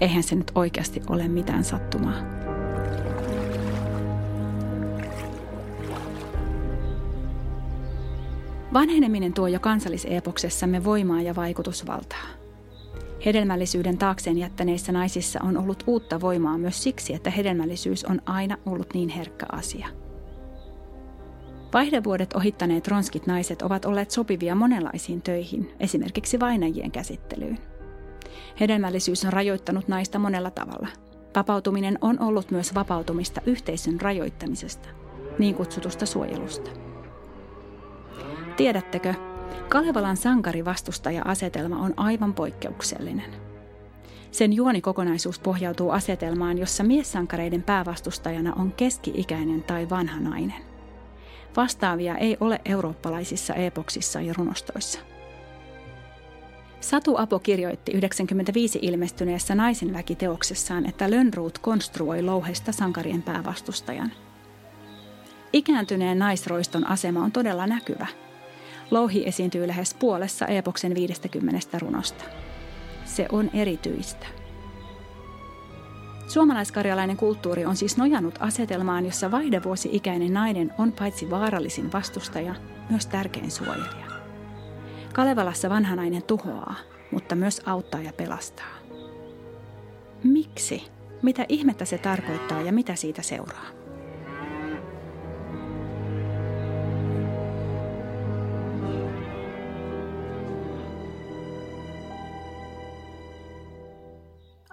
eihän 0.00 0.22
se 0.22 0.34
nyt 0.34 0.52
oikeasti 0.54 1.02
ole 1.10 1.28
mitään 1.28 1.64
sattumaa. 1.64 2.36
Vanheneminen 8.72 9.32
tuo 9.32 9.46
jo 9.46 9.60
kansalliseepoksessamme 9.60 10.84
voimaa 10.84 11.22
ja 11.22 11.36
vaikutusvaltaa. 11.36 12.26
Hedelmällisyyden 13.26 13.98
taakseen 13.98 14.38
jättäneissä 14.38 14.92
naisissa 14.92 15.40
on 15.42 15.56
ollut 15.56 15.84
uutta 15.86 16.20
voimaa 16.20 16.58
myös 16.58 16.82
siksi, 16.82 17.14
että 17.14 17.30
hedelmällisyys 17.30 18.04
on 18.04 18.20
aina 18.26 18.56
ollut 18.66 18.94
niin 18.94 19.08
herkkä 19.08 19.46
asia. 19.52 19.88
Vaihdevuodet 21.72 22.32
ohittaneet 22.32 22.88
ronskit 22.88 23.26
naiset 23.26 23.62
ovat 23.62 23.84
olleet 23.84 24.10
sopivia 24.10 24.54
monenlaisiin 24.54 25.22
töihin, 25.22 25.70
esimerkiksi 25.80 26.40
vainajien 26.40 26.90
käsittelyyn. 26.90 27.58
Hedelmällisyys 28.60 29.24
on 29.24 29.32
rajoittanut 29.32 29.88
naista 29.88 30.18
monella 30.18 30.50
tavalla. 30.50 30.88
Vapautuminen 31.36 31.98
on 32.00 32.20
ollut 32.20 32.50
myös 32.50 32.74
vapautumista 32.74 33.40
yhteisön 33.46 34.00
rajoittamisesta. 34.00 34.88
niin 35.38 35.54
kutsutusta 35.54 36.06
suojelusta. 36.06 36.70
Tiedättekö, 38.56 39.14
Kalevalan 39.68 40.16
sankarivastustaja-asetelma 40.16 41.76
on 41.76 41.94
aivan 41.96 42.34
poikkeuksellinen. 42.34 43.34
Sen 44.30 44.52
juonikokonaisuus 44.52 45.38
pohjautuu 45.38 45.90
asetelmaan, 45.90 46.58
jossa 46.58 46.84
miessankareiden 46.84 47.62
päävastustajana 47.62 48.52
on 48.54 48.72
keski-ikäinen 48.72 49.62
tai 49.62 49.90
vanha 49.90 50.20
nainen. 50.20 50.62
Vastaavia 51.56 52.16
ei 52.16 52.36
ole 52.40 52.60
eurooppalaisissa 52.64 53.54
epoksissa 53.54 54.20
ja 54.20 54.34
runostoissa. 54.36 55.00
Satu 56.80 57.16
Apo 57.16 57.38
kirjoitti 57.38 57.92
95 57.92 58.78
ilmestyneessä 58.82 59.54
naisenväkiteoksessaan, 59.54 60.86
että 60.86 61.10
Lönnruut 61.10 61.58
konstruoi 61.58 62.22
louhesta 62.22 62.72
sankarien 62.72 63.22
päävastustajan. 63.22 64.12
Ikääntyneen 65.52 66.18
naisroiston 66.18 66.86
asema 66.86 67.24
on 67.24 67.32
todella 67.32 67.66
näkyvä– 67.66 68.06
Louhi 68.90 69.26
esiintyy 69.26 69.68
lähes 69.68 69.94
puolessa 69.94 70.46
epoksen 70.46 70.94
50 70.94 71.78
runosta. 71.78 72.24
Se 73.04 73.26
on 73.32 73.50
erityistä. 73.54 74.26
Suomalaiskarjalainen 76.28 77.16
kulttuuri 77.16 77.64
on 77.64 77.76
siis 77.76 77.96
nojannut 77.96 78.34
asetelmaan, 78.40 79.04
jossa 79.06 79.30
vaihdevuosi-ikäinen 79.30 80.32
nainen 80.32 80.74
on 80.78 80.92
paitsi 80.92 81.30
vaarallisin 81.30 81.92
vastustaja, 81.92 82.54
myös 82.90 83.06
tärkein 83.06 83.50
suojelija. 83.50 84.05
Kalevalassa 85.16 85.70
vanha 85.70 85.96
nainen 85.96 86.22
tuhoaa, 86.22 86.74
mutta 87.10 87.34
myös 87.34 87.62
auttaa 87.66 88.00
ja 88.02 88.12
pelastaa. 88.12 88.78
Miksi? 90.24 90.84
Mitä 91.22 91.46
ihmettä 91.48 91.84
se 91.84 91.98
tarkoittaa 91.98 92.62
ja 92.62 92.72
mitä 92.72 92.94
siitä 92.94 93.22
seuraa? 93.22 93.66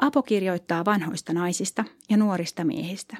Apo 0.01 0.23
kirjoittaa 0.23 0.85
vanhoista 0.85 1.33
naisista 1.33 1.83
ja 2.09 2.17
nuorista 2.17 2.63
miehistä. 2.63 3.17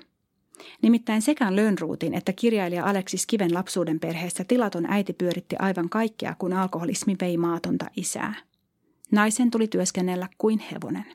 Nimittäin 0.84 1.22
sekä 1.22 1.56
Lönnruutin 1.56 2.14
että 2.14 2.34
kirjailija 2.34 2.86
Aleksis 2.86 3.26
Kiven 3.26 3.54
lapsuuden 3.54 4.00
perheessä 4.00 4.44
tilaton 4.44 4.86
äiti 4.86 5.14
pyöritti 5.14 5.56
aivan 5.60 5.90
kaikkea, 5.90 6.36
kun 6.40 6.54
alkoholismi 6.54 7.16
vei 7.22 7.38
maatonta 7.38 7.86
isää. 7.96 8.34
Naisen 9.12 9.52
tuli 9.52 9.68
työskennellä 9.68 10.30
kuin 10.38 10.60
hevonen. 10.60 11.06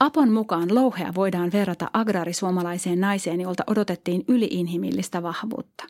Apon 0.00 0.32
mukaan 0.32 0.74
louhea 0.74 1.14
voidaan 1.14 1.52
verrata 1.52 1.90
agrarisuomalaiseen 1.92 3.00
naiseen, 3.00 3.40
jolta 3.40 3.64
odotettiin 3.66 4.24
yliinhimillistä 4.28 5.22
vahvuutta. 5.22 5.84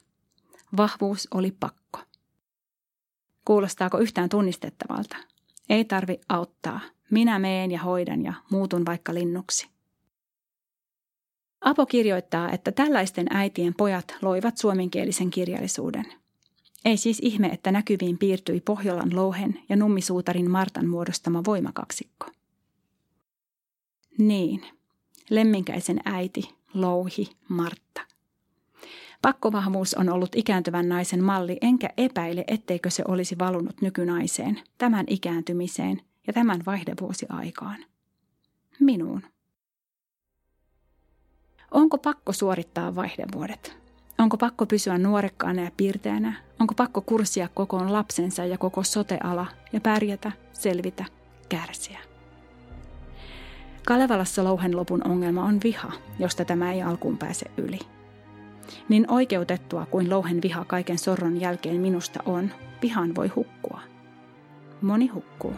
Vahvuus 0.77 1.29
oli 1.35 1.51
pakko. 1.61 2.01
Kuulostaako 3.45 3.99
yhtään 3.99 4.29
tunnistettavalta? 4.29 5.17
Ei 5.69 5.85
tarvi 5.85 6.21
auttaa. 6.29 6.81
Minä 7.11 7.39
meen 7.39 7.71
ja 7.71 7.79
hoidan 7.79 8.25
ja 8.25 8.35
muutun 8.51 8.87
vaikka 8.87 9.15
linnuksi. 9.15 9.74
Apo 11.65 11.87
kirjoittaa, 11.87 12.51
että 12.51 12.73
tällaisten 12.73 13.27
äitien 13.31 13.75
pojat 13.75 14.17
loivat 14.23 14.57
suomenkielisen 14.57 15.31
kirjallisuuden. 15.31 16.05
Ei 16.85 16.97
siis 16.97 17.19
ihme, 17.23 17.47
että 17.47 17.73
näkyviin 17.73 18.19
piirtyi 18.19 18.61
Pohjolan 18.61 19.17
louhen 19.17 19.61
ja 19.69 19.77
nummisuutarin 19.77 20.51
Martan 20.51 20.87
muodostama 20.87 21.43
voimakaksikko. 21.47 22.27
Niin, 24.19 24.63
lemminkäisen 25.31 26.01
äiti, 26.05 26.51
louhi, 26.75 27.31
Martta. 27.49 28.01
Pakkovahvuus 29.23 29.95
on 29.95 30.09
ollut 30.09 30.37
ikääntyvän 30.37 30.89
naisen 30.89 31.25
malli, 31.25 31.59
enkä 31.61 31.91
epäile, 31.97 32.45
etteikö 32.47 32.91
se 32.91 33.03
olisi 33.09 33.39
valunut 33.39 33.81
nykynaiseen, 33.81 34.61
tämän 34.79 35.05
ikääntymiseen– 35.09 36.01
ja 36.27 36.33
tämän 36.33 36.61
vaihdevuosi 36.67 37.27
aikaan. 37.29 37.85
Minuun. 38.81 39.23
Onko 41.75 41.99
pakko 41.99 42.33
suorittaa 42.33 42.95
vaihdevuodet? 42.95 43.77
Onko 44.19 44.37
pakko 44.37 44.67
pysyä 44.67 44.99
nuorekkaana 44.99 45.63
ja 45.63 45.71
piirteänä? 45.77 46.35
Onko 46.61 46.75
pakko 46.75 47.01
kurssia 47.01 47.49
kokoon 47.55 47.93
lapsensa 47.93 48.45
ja 48.45 48.59
koko 48.59 48.83
soteala 48.83 49.47
ja 49.73 49.81
pärjätä, 49.81 50.33
selvitä, 50.53 51.05
kärsiä? 51.49 51.99
Kalevalassa 53.87 54.45
louhen 54.45 54.77
lopun 54.77 55.07
ongelma 55.07 55.45
on 55.45 55.61
viha, 55.65 55.93
josta 56.19 56.45
tämä 56.45 56.73
ei 56.73 56.83
alkuun 56.83 57.19
pääse 57.19 57.47
yli. 57.57 57.79
Niin 58.89 59.11
oikeutettua 59.11 59.87
kuin 59.87 60.11
louhen 60.11 60.43
viha 60.43 60.65
kaiken 60.65 60.99
sorron 60.99 61.41
jälkeen 61.41 61.81
minusta 61.81 62.21
on, 62.27 62.51
vihan 62.83 63.15
voi 63.15 63.29
hukkua. 63.29 63.81
Moni 64.83 65.07
hukkuu. 65.07 65.55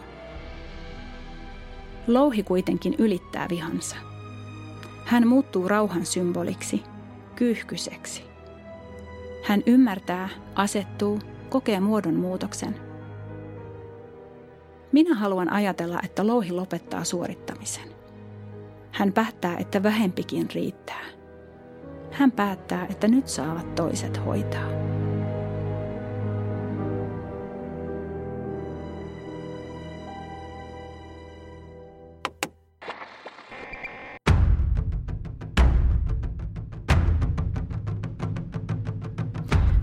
Louhi 2.07 2.43
kuitenkin 2.43 2.95
ylittää 2.97 3.49
vihansa. 3.49 3.95
Hän 5.07 5.27
muuttuu 5.27 5.67
rauhan 5.67 6.05
symboliksi, 6.05 6.83
kyyhkyseksi. 7.35 8.23
Hän 9.43 9.63
ymmärtää, 9.65 10.29
asettuu, 10.55 11.19
kokee 11.49 11.79
muodon 11.79 12.13
muutoksen. 12.13 12.75
Minä 14.91 15.15
haluan 15.15 15.53
ajatella, 15.53 15.99
että 16.03 16.27
louhi 16.27 16.51
lopettaa 16.51 17.03
suorittamisen. 17.03 17.87
Hän 18.91 19.13
päättää, 19.13 19.57
että 19.57 19.83
vähempikin 19.83 20.47
riittää. 20.53 21.05
Hän 22.11 22.31
päättää, 22.31 22.87
että 22.89 23.07
nyt 23.07 23.27
saavat 23.27 23.75
toiset 23.75 24.25
hoitaa. 24.25 24.96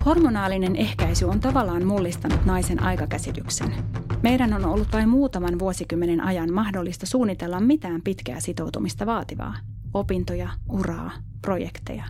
Hormonaalinen 0.04 0.76
ehkäisy 0.76 1.24
on 1.24 1.40
tavallaan 1.40 1.86
mullistanut 1.86 2.44
naisen 2.44 2.82
aikakäsityksen. 2.82 3.74
Meidän 4.22 4.52
on 4.52 4.64
ollut 4.64 4.92
vain 4.92 5.08
muutaman 5.08 5.58
vuosikymmenen 5.58 6.20
ajan 6.20 6.52
mahdollista 6.52 7.06
suunnitella 7.06 7.60
mitään 7.60 8.02
pitkää 8.02 8.40
sitoutumista 8.40 9.06
vaativaa. 9.06 9.56
Opintoja, 9.94 10.48
uraa, 10.68 11.10
projekteja. 11.42 12.04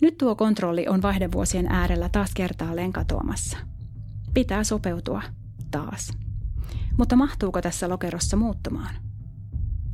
Nyt 0.00 0.18
tuo 0.18 0.36
kontrolli 0.36 0.88
on 0.88 1.02
vaihdevuosien 1.02 1.66
äärellä 1.66 2.08
taas 2.08 2.30
kertaalleen 2.34 2.92
katoamassa. 2.92 3.58
Pitää 4.34 4.64
sopeutua 4.64 5.22
taas. 5.70 6.12
Mutta 6.98 7.16
mahtuuko 7.16 7.60
tässä 7.60 7.88
lokerossa 7.88 8.36
muuttumaan? 8.36 8.94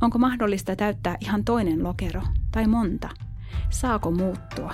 Onko 0.01 0.17
mahdollista 0.17 0.75
täyttää 0.75 1.17
ihan 1.21 1.43
toinen 1.43 1.83
lokero 1.83 2.21
tai 2.51 2.67
monta? 2.67 3.09
Saako 3.69 4.11
muuttua? 4.11 4.73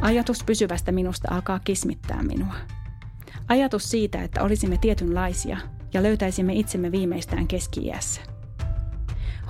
Ajatus 0.00 0.44
pysyvästä 0.44 0.92
minusta 0.92 1.34
alkaa 1.34 1.58
kismittää 1.58 2.22
minua. 2.22 2.54
Ajatus 3.48 3.90
siitä, 3.90 4.22
että 4.22 4.42
olisimme 4.42 4.78
tietynlaisia 4.78 5.58
ja 5.94 6.02
löytäisimme 6.02 6.52
itsemme 6.52 6.92
viimeistään 6.92 7.46
keski-iässä. 7.46 8.20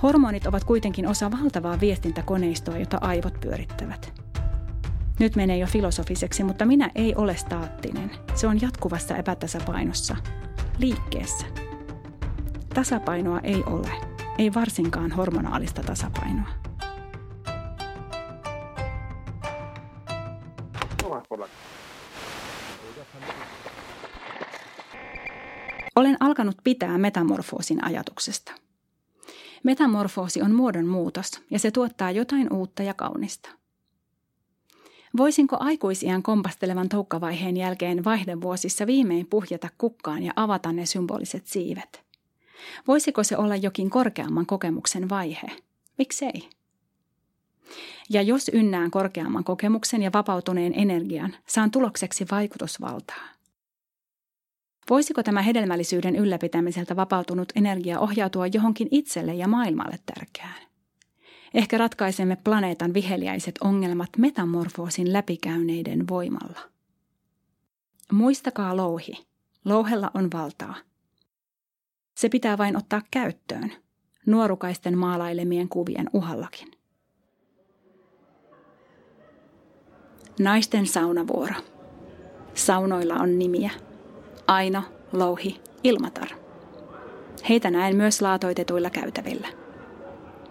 Hormonit 0.03 0.47
ovat 0.47 0.63
kuitenkin 0.63 1.07
osa 1.07 1.31
valtavaa 1.31 1.79
viestintäkoneistoa, 1.79 2.77
jota 2.77 2.97
aivot 3.01 3.39
pyörittävät. 3.39 4.21
Nyt 5.19 5.35
menee 5.35 5.57
jo 5.57 5.67
filosofiseksi, 5.67 6.43
mutta 6.43 6.65
minä 6.65 6.91
ei 6.95 7.15
ole 7.15 7.35
staattinen. 7.35 8.11
Se 8.35 8.47
on 8.47 8.61
jatkuvassa 8.61 9.17
epätasapainossa, 9.17 10.15
liikkeessä. 10.77 11.45
Tasapainoa 12.73 13.39
ei 13.39 13.63
ole, 13.63 13.91
ei 14.37 14.53
varsinkaan 14.53 15.11
hormonaalista 15.11 15.83
tasapainoa. 15.83 16.49
Olen 25.95 26.17
alkanut 26.19 26.57
pitää 26.63 26.97
metamorfoosin 26.97 27.83
ajatuksesta. 27.83 28.51
Metamorfoosi 29.63 30.41
on 30.41 30.51
muodon 30.55 30.85
muutos 30.85 31.41
ja 31.49 31.59
se 31.59 31.71
tuottaa 31.71 32.11
jotain 32.11 32.53
uutta 32.53 32.83
ja 32.83 32.93
kaunista. 32.93 33.49
Voisinko 35.17 35.57
aikuisiän 35.59 36.23
kompastelevan 36.23 36.89
toukkavaiheen 36.89 37.57
jälkeen 37.57 38.03
vaihdevuosissa 38.03 38.87
viimein 38.87 39.27
puhjata 39.27 39.69
kukkaan 39.77 40.23
ja 40.23 40.33
avata 40.35 40.71
ne 40.71 40.85
symboliset 40.85 41.47
siivet? 41.47 42.03
Voisiko 42.87 43.23
se 43.23 43.37
olla 43.37 43.55
jokin 43.55 43.89
korkeamman 43.89 44.45
kokemuksen 44.45 45.09
vaihe? 45.09 45.47
Miksei? 45.97 46.49
Ja 48.09 48.21
jos 48.21 48.51
ynnään 48.53 48.91
korkeamman 48.91 49.43
kokemuksen 49.43 50.01
ja 50.01 50.11
vapautuneen 50.13 50.73
energian, 50.75 51.35
saan 51.47 51.71
tulokseksi 51.71 52.25
vaikutusvaltaa. 52.31 53.27
Voisiko 54.89 55.23
tämä 55.23 55.41
hedelmällisyyden 55.41 56.15
ylläpitämiseltä 56.15 56.95
vapautunut 56.95 57.51
energia 57.55 57.99
ohjautua 57.99 58.47
johonkin 58.47 58.87
itselle 58.91 59.33
ja 59.33 59.47
maailmalle 59.47 59.99
tärkeään? 60.05 60.61
Ehkä 61.53 61.77
ratkaisemme 61.77 62.35
planeetan 62.35 62.93
viheliäiset 62.93 63.55
ongelmat 63.61 64.09
metamorfoosin 64.17 65.13
läpikäyneiden 65.13 66.07
voimalla. 66.07 66.59
Muistakaa 68.11 68.77
louhi. 68.77 69.13
Louhella 69.65 70.11
on 70.13 70.29
valtaa. 70.33 70.75
Se 72.15 72.29
pitää 72.29 72.57
vain 72.57 72.77
ottaa 72.77 73.01
käyttöön, 73.11 73.71
nuorukaisten 74.25 74.97
maalailemien 74.97 75.69
kuvien 75.69 76.09
uhallakin. 76.13 76.80
Naisten 80.39 80.87
saunavuoro. 80.87 81.55
Saunoilla 82.53 83.15
on 83.15 83.39
nimiä. 83.39 83.71
Aino, 84.47 84.83
Louhi, 85.13 85.61
Ilmatar. 85.83 86.27
Heitä 87.49 87.71
näen 87.71 87.95
myös 87.95 88.21
laatoitetuilla 88.21 88.89
käytävillä. 88.89 89.47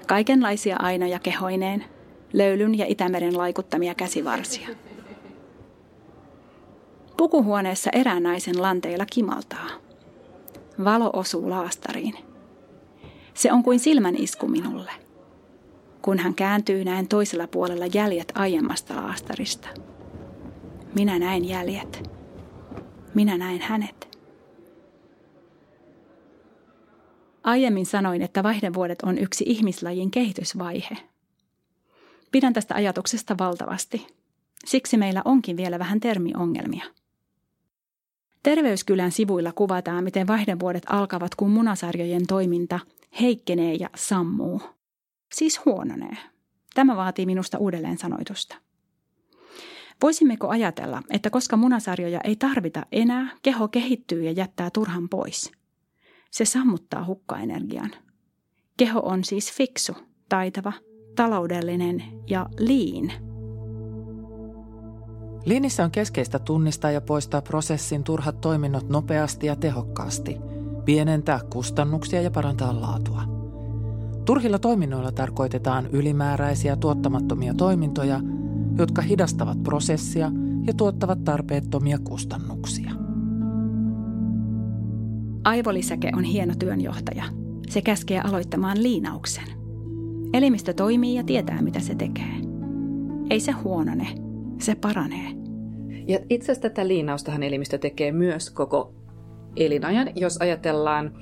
Kaikenlaisia 0.06 0.76
ainoja 0.78 1.18
kehoineen, 1.18 1.84
löylyn 2.32 2.78
ja 2.78 2.86
Itämeren 2.88 3.38
laikuttamia 3.38 3.94
käsivarsia. 3.94 4.68
Pukuhuoneessa 7.16 7.90
erään 7.92 8.22
naisen 8.22 8.62
lanteilla 8.62 9.06
kimaltaa. 9.12 9.66
Valo 10.84 11.10
osuu 11.12 11.50
laastariin. 11.50 12.14
Se 13.34 13.52
on 13.52 13.62
kuin 13.62 13.80
silmän 13.80 14.16
isku 14.16 14.48
minulle. 14.48 14.92
Kun 16.02 16.18
hän 16.18 16.34
kääntyy, 16.34 16.84
näen 16.84 17.08
toisella 17.08 17.46
puolella 17.46 17.86
jäljet 17.86 18.32
aiemmasta 18.34 18.96
laastarista. 18.96 19.68
Minä 20.94 21.18
näen 21.18 21.44
jäljet. 21.48 22.10
Minä 23.14 23.38
näen 23.38 23.60
hänet. 23.60 24.18
Aiemmin 27.44 27.86
sanoin, 27.86 28.22
että 28.22 28.42
vaihdevuodet 28.42 29.02
on 29.02 29.18
yksi 29.18 29.44
ihmislajin 29.46 30.10
kehitysvaihe. 30.10 30.96
Pidän 32.32 32.52
tästä 32.52 32.74
ajatuksesta 32.74 33.38
valtavasti. 33.38 34.06
Siksi 34.64 34.96
meillä 34.96 35.22
onkin 35.24 35.56
vielä 35.56 35.78
vähän 35.78 36.00
termiongelmia. 36.00 36.84
Terveyskylän 38.42 39.12
sivuilla 39.12 39.52
kuvataan, 39.52 40.04
miten 40.04 40.26
vaihdevuodet 40.26 40.82
alkavat, 40.88 41.34
kun 41.34 41.50
munasarjojen 41.50 42.26
toiminta 42.26 42.80
heikkenee 43.20 43.74
ja 43.74 43.90
sammuu. 43.96 44.62
Siis 45.32 45.64
huononee. 45.64 46.16
Tämä 46.74 46.96
vaatii 46.96 47.26
minusta 47.26 47.58
uudelleen 47.58 47.98
sanoitusta. 47.98 48.56
Voisimmeko 50.02 50.48
ajatella, 50.48 51.02
että 51.10 51.30
koska 51.30 51.56
munasarjoja 51.56 52.20
ei 52.24 52.36
tarvita 52.36 52.86
enää, 52.92 53.30
keho 53.42 53.68
kehittyy 53.68 54.22
ja 54.22 54.32
jättää 54.32 54.70
turhan 54.70 55.08
pois? 55.08 55.52
Se 56.30 56.44
sammuttaa 56.44 57.04
hukkaenergian. 57.04 57.90
Keho 58.76 59.00
on 59.00 59.24
siis 59.24 59.52
fiksu, 59.52 59.96
taitava, 60.28 60.72
taloudellinen 61.16 62.02
ja 62.26 62.46
liin. 62.58 63.12
Liinissä 65.44 65.84
on 65.84 65.90
keskeistä 65.90 66.38
tunnistaa 66.38 66.90
ja 66.90 67.00
poistaa 67.00 67.42
prosessin 67.42 68.04
turhat 68.04 68.40
toiminnot 68.40 68.88
nopeasti 68.88 69.46
ja 69.46 69.56
tehokkaasti, 69.56 70.36
pienentää 70.84 71.40
kustannuksia 71.52 72.22
ja 72.22 72.30
parantaa 72.30 72.80
laatua. 72.80 73.39
Turhilla 74.30 74.58
toiminnoilla 74.58 75.12
tarkoitetaan 75.12 75.86
ylimääräisiä 75.86 76.76
tuottamattomia 76.76 77.54
toimintoja, 77.54 78.20
jotka 78.78 79.02
hidastavat 79.02 79.62
prosessia 79.62 80.30
ja 80.66 80.74
tuottavat 80.76 81.24
tarpeettomia 81.24 81.98
kustannuksia. 81.98 82.90
Aivolisäke 85.44 86.10
on 86.16 86.24
hieno 86.24 86.54
työnjohtaja. 86.58 87.24
Se 87.68 87.82
käskee 87.82 88.20
aloittamaan 88.20 88.82
liinauksen. 88.82 89.44
Elimistö 90.32 90.72
toimii 90.72 91.14
ja 91.14 91.24
tietää, 91.24 91.62
mitä 91.62 91.80
se 91.80 91.94
tekee. 91.94 92.34
Ei 93.30 93.40
se 93.40 93.52
huonone, 93.52 94.06
se 94.58 94.74
paranee. 94.74 95.30
Ja 96.08 96.18
itse 96.28 96.52
asiassa 96.52 96.68
tätä 96.68 96.88
liinaustahan 96.88 97.42
elimistö 97.42 97.78
tekee 97.78 98.12
myös 98.12 98.50
koko 98.50 98.94
elinajan. 99.56 100.08
Jos 100.16 100.36
ajatellaan 100.36 101.12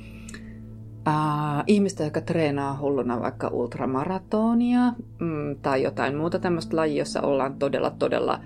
ihmistä, 1.67 2.05
joka 2.05 2.21
treenaa 2.21 2.79
hulluna 2.81 3.21
vaikka 3.21 3.49
ultramaratonia 3.49 4.93
mm, 5.21 5.57
tai 5.63 5.83
jotain 5.83 6.17
muuta 6.17 6.39
tämmöistä 6.39 6.77
lajia, 6.77 6.99
jossa 6.99 7.23
ollaan 7.23 7.59
todella, 7.59 7.91
todella 7.91 8.41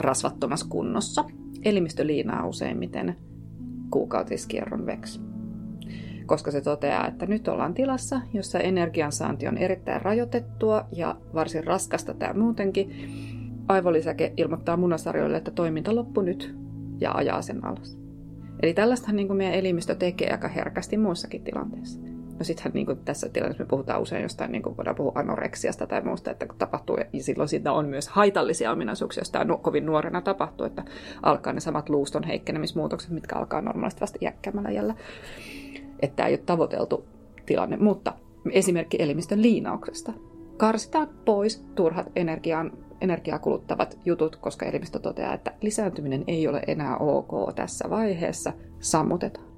rasvattomassa 0.00 0.66
kunnossa. 0.68 1.24
Elimistö 1.62 2.06
liinaa 2.06 2.46
useimmiten 2.46 3.16
kuukautiskierron 3.90 4.86
veksi. 4.86 5.20
Koska 6.26 6.50
se 6.50 6.60
toteaa, 6.60 7.06
että 7.06 7.26
nyt 7.26 7.48
ollaan 7.48 7.74
tilassa, 7.74 8.20
jossa 8.32 8.58
energiansaanti 8.58 9.48
on 9.48 9.58
erittäin 9.58 10.02
rajoitettua 10.02 10.84
ja 10.92 11.16
varsin 11.34 11.64
raskasta 11.64 12.14
tämä 12.14 12.32
muutenkin. 12.34 12.90
Aivolisäke 13.68 14.32
ilmoittaa 14.36 14.76
munasarjoille, 14.76 15.36
että 15.36 15.50
toiminta 15.50 15.94
loppu 15.94 16.20
nyt 16.20 16.54
ja 17.00 17.12
ajaa 17.12 17.42
sen 17.42 17.64
alas. 17.64 18.03
Eli 18.62 18.74
tällaistahan 18.74 19.16
niin 19.16 19.26
kuin 19.26 19.36
meidän 19.36 19.54
elimistö 19.54 19.94
tekee 19.94 20.30
aika 20.32 20.48
herkästi 20.48 20.96
muissakin 20.96 21.44
tilanteissa. 21.44 22.00
No 22.38 22.44
sittenhän 22.44 22.72
niin 22.74 22.86
kuin 22.86 22.98
tässä 23.04 23.28
tilanteessa 23.28 23.64
me 23.64 23.68
puhutaan 23.68 24.02
usein 24.02 24.22
jostain, 24.22 24.52
niin 24.52 24.62
kuin 24.62 24.76
voidaan 24.76 24.96
puhua 24.96 25.12
anoreksiasta 25.14 25.86
tai 25.86 26.02
muusta, 26.02 26.30
että 26.30 26.46
kun 26.46 26.58
tapahtuu, 26.58 26.96
ja 26.96 27.22
silloin 27.22 27.48
siitä 27.48 27.72
on 27.72 27.86
myös 27.86 28.08
haitallisia 28.08 28.72
ominaisuuksia, 28.72 29.20
jos 29.20 29.30
tämä 29.30 29.56
kovin 29.62 29.86
nuorena 29.86 30.20
tapahtuu, 30.20 30.66
että 30.66 30.84
alkaa 31.22 31.52
ne 31.52 31.60
samat 31.60 31.88
luuston 31.88 32.24
heikkenemismuutokset, 32.24 33.10
mitkä 33.10 33.36
alkaa 33.36 33.60
normaalisti 33.60 34.00
vasta 34.00 34.18
iäkkäämällä 34.22 34.70
jällä. 34.70 34.94
Että 36.02 36.16
tämä 36.16 36.26
ei 36.26 36.34
ole 36.34 36.42
tavoiteltu 36.46 37.04
tilanne, 37.46 37.76
mutta 37.76 38.12
esimerkki 38.50 39.02
elimistön 39.02 39.42
liinauksesta. 39.42 40.12
Karsitaan 40.56 41.08
pois 41.24 41.64
turhat 41.74 42.06
energian, 42.16 42.72
energiaa 43.04 43.38
kuluttavat 43.38 43.98
jutut, 44.04 44.36
koska 44.36 44.66
elimistö 44.66 44.98
toteaa, 44.98 45.34
että 45.34 45.52
lisääntyminen 45.60 46.24
ei 46.26 46.48
ole 46.48 46.62
enää 46.66 46.96
ok 46.96 47.54
tässä 47.54 47.90
vaiheessa, 47.90 48.52
sammutetaan. 48.80 49.54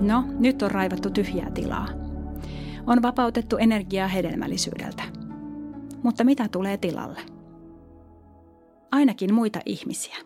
No, 0.00 0.24
nyt 0.38 0.62
on 0.62 0.70
raivattu 0.70 1.10
tyhjää 1.10 1.50
tilaa. 1.50 1.88
On 2.86 3.02
vapautettu 3.02 3.56
energiaa 3.56 4.08
hedelmällisyydeltä. 4.08 5.02
Mutta 6.02 6.24
mitä 6.24 6.48
tulee 6.48 6.76
tilalle? 6.76 7.35
Ainakin 8.90 9.34
muita 9.34 9.60
ihmisiä. 9.66 10.16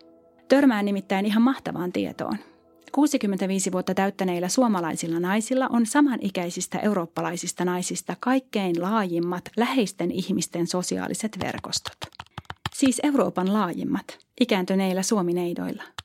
Törmään 0.48 0.84
nimittäin 0.84 1.26
ihan 1.26 1.42
mahtavaan 1.42 1.92
tietoon. 1.92 2.36
65 2.92 3.72
vuotta 3.72 3.94
täyttäneillä 3.94 4.48
suomalaisilla 4.48 5.20
naisilla 5.20 5.68
on 5.70 5.86
samanikäisistä 5.86 6.78
eurooppalaisista 6.78 7.64
naisista 7.64 8.16
kaikkein 8.20 8.82
laajimmat 8.82 9.44
läheisten 9.56 10.10
ihmisten 10.10 10.66
sosiaaliset 10.66 11.38
verkostot. 11.44 11.98
Siis 12.74 13.00
Euroopan 13.02 13.52
laajimmat, 13.52 14.18
ikääntyneillä 14.40 15.02
suomineidoilla– 15.02 15.82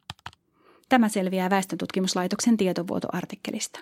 Tämä 0.89 1.09
selviää 1.09 1.49
väestöntutkimuslaitoksen 1.49 2.57
tietovuotoartikkelista. 2.57 3.79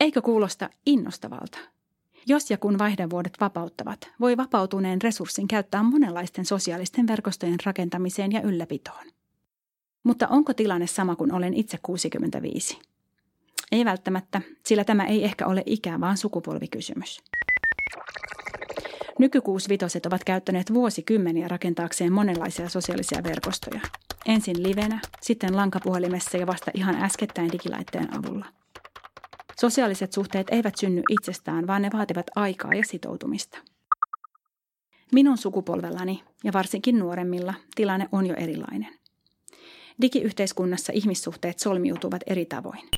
Eikö 0.00 0.22
kuulosta 0.22 0.70
innostavalta? 0.86 1.58
Jos 2.28 2.50
ja 2.50 2.58
kun 2.58 2.78
vaihdevuodet 2.78 3.32
vapauttavat, 3.40 4.10
voi 4.20 4.36
vapautuneen 4.36 5.02
resurssin 5.02 5.48
käyttää 5.48 5.82
monenlaisten 5.82 6.44
sosiaalisten 6.44 7.06
verkostojen 7.06 7.58
rakentamiseen 7.64 8.32
ja 8.32 8.42
ylläpitoon. 8.42 9.06
Mutta 10.02 10.28
onko 10.28 10.54
tilanne 10.54 10.86
sama 10.86 11.16
kuin 11.16 11.32
olen 11.32 11.54
itse 11.54 11.78
65? 11.82 12.78
Ei 13.72 13.84
välttämättä, 13.84 14.40
sillä 14.64 14.84
tämä 14.84 15.04
ei 15.04 15.24
ehkä 15.24 15.46
ole 15.46 15.62
ikä, 15.66 16.00
vaan 16.00 16.16
sukupolvikysymys. 16.16 17.22
Nykykuusvitoset 19.18 20.06
ovat 20.06 20.24
käyttäneet 20.24 20.74
vuosikymmeniä 20.74 21.48
rakentaakseen 21.48 22.12
monenlaisia 22.12 22.68
sosiaalisia 22.68 23.22
verkostoja. 23.24 23.80
Ensin 24.26 24.62
livenä, 24.62 25.00
sitten 25.20 25.56
lankapuhelimessa 25.56 26.36
ja 26.36 26.46
vasta 26.46 26.70
ihan 26.74 27.02
äskettäin 27.02 27.52
digilaitteen 27.52 28.18
avulla. 28.18 28.46
Sosiaaliset 29.60 30.12
suhteet 30.12 30.46
eivät 30.50 30.76
synny 30.76 31.02
itsestään, 31.10 31.66
vaan 31.66 31.82
ne 31.82 31.90
vaativat 31.92 32.26
aikaa 32.34 32.74
ja 32.74 32.82
sitoutumista. 32.84 33.58
Minun 35.12 35.38
sukupolvellani 35.38 36.22
ja 36.44 36.52
varsinkin 36.52 36.98
nuoremmilla 36.98 37.54
tilanne 37.74 38.08
on 38.12 38.26
jo 38.26 38.34
erilainen. 38.34 38.98
Digiyhteiskunnassa 40.02 40.92
ihmissuhteet 40.92 41.58
solmiutuvat 41.58 42.22
eri 42.26 42.46
tavoin. 42.46 42.88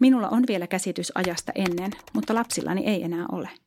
Minulla 0.00 0.28
on 0.28 0.44
vielä 0.48 0.66
käsitys 0.66 1.12
ajasta 1.14 1.52
ennen, 1.54 1.92
mutta 2.12 2.34
lapsillani 2.34 2.86
ei 2.86 3.02
enää 3.02 3.26
ole– 3.32 3.50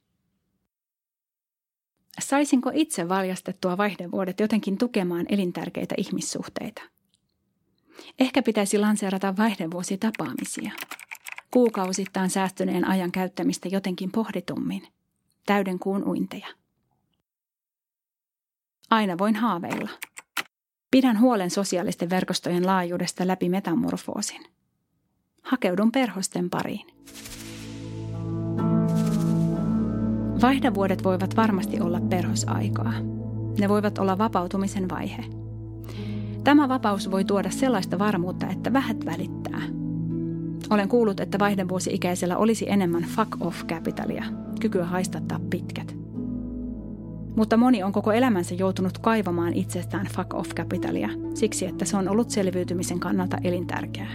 Saisinko 2.19 2.71
itse 2.73 3.09
valjastettua 3.09 3.77
vaihdevuodet 3.77 4.39
jotenkin 4.39 4.77
tukemaan 4.77 5.25
elintärkeitä 5.29 5.95
ihmissuhteita? 5.97 6.81
Ehkä 8.19 8.41
pitäisi 8.41 8.77
lanseerata 8.77 9.37
vaihdevuositapaamisia. 9.37 10.71
Kuukausittain 11.53 12.29
säästyneen 12.29 12.87
ajan 12.87 13.11
käyttämistä 13.11 13.67
jotenkin 13.67 14.11
pohditummin. 14.11 14.87
Täyden 15.45 15.79
kuun 15.79 16.03
uinteja. 16.03 16.47
Aina 18.89 19.17
voin 19.17 19.35
haaveilla. 19.35 19.89
Pidän 20.91 21.19
huolen 21.19 21.49
sosiaalisten 21.49 22.09
verkostojen 22.09 22.65
laajuudesta 22.65 23.27
läpi 23.27 23.49
metamorfoosin. 23.49 24.41
Hakeudun 25.41 25.91
perhosten 25.91 26.49
pariin. 26.49 26.87
Vaihdavuodet 30.41 31.03
voivat 31.03 31.35
varmasti 31.35 31.79
olla 31.79 32.01
perhosaikaa. 32.01 32.93
Ne 33.59 33.69
voivat 33.69 33.97
olla 33.97 34.17
vapautumisen 34.17 34.89
vaihe. 34.89 35.25
Tämä 36.43 36.69
vapaus 36.69 37.11
voi 37.11 37.25
tuoda 37.25 37.49
sellaista 37.49 37.99
varmuutta, 37.99 38.47
että 38.47 38.73
vähät 38.73 39.05
välittää. 39.05 39.78
Olen 40.69 40.89
kuullut, 40.89 41.19
että 41.19 41.39
vaihdevuosi-ikäisellä 41.39 42.37
olisi 42.37 42.65
enemmän 42.69 43.03
fuck 43.03 43.41
off 43.41 43.65
capitalia, 43.65 44.23
kykyä 44.61 44.85
haistattaa 44.85 45.39
pitkät. 45.49 45.95
Mutta 47.35 47.57
moni 47.57 47.83
on 47.83 47.91
koko 47.91 48.11
elämänsä 48.11 48.55
joutunut 48.55 48.97
kaivamaan 48.97 49.53
itsestään 49.53 50.07
fuck 50.15 50.33
off 50.33 50.49
capitalia 50.55 51.09
siksi, 51.33 51.65
että 51.65 51.85
se 51.85 51.97
on 51.97 52.09
ollut 52.09 52.29
selviytymisen 52.29 52.99
kannalta 52.99 53.37
elintärkeää. 53.43 54.11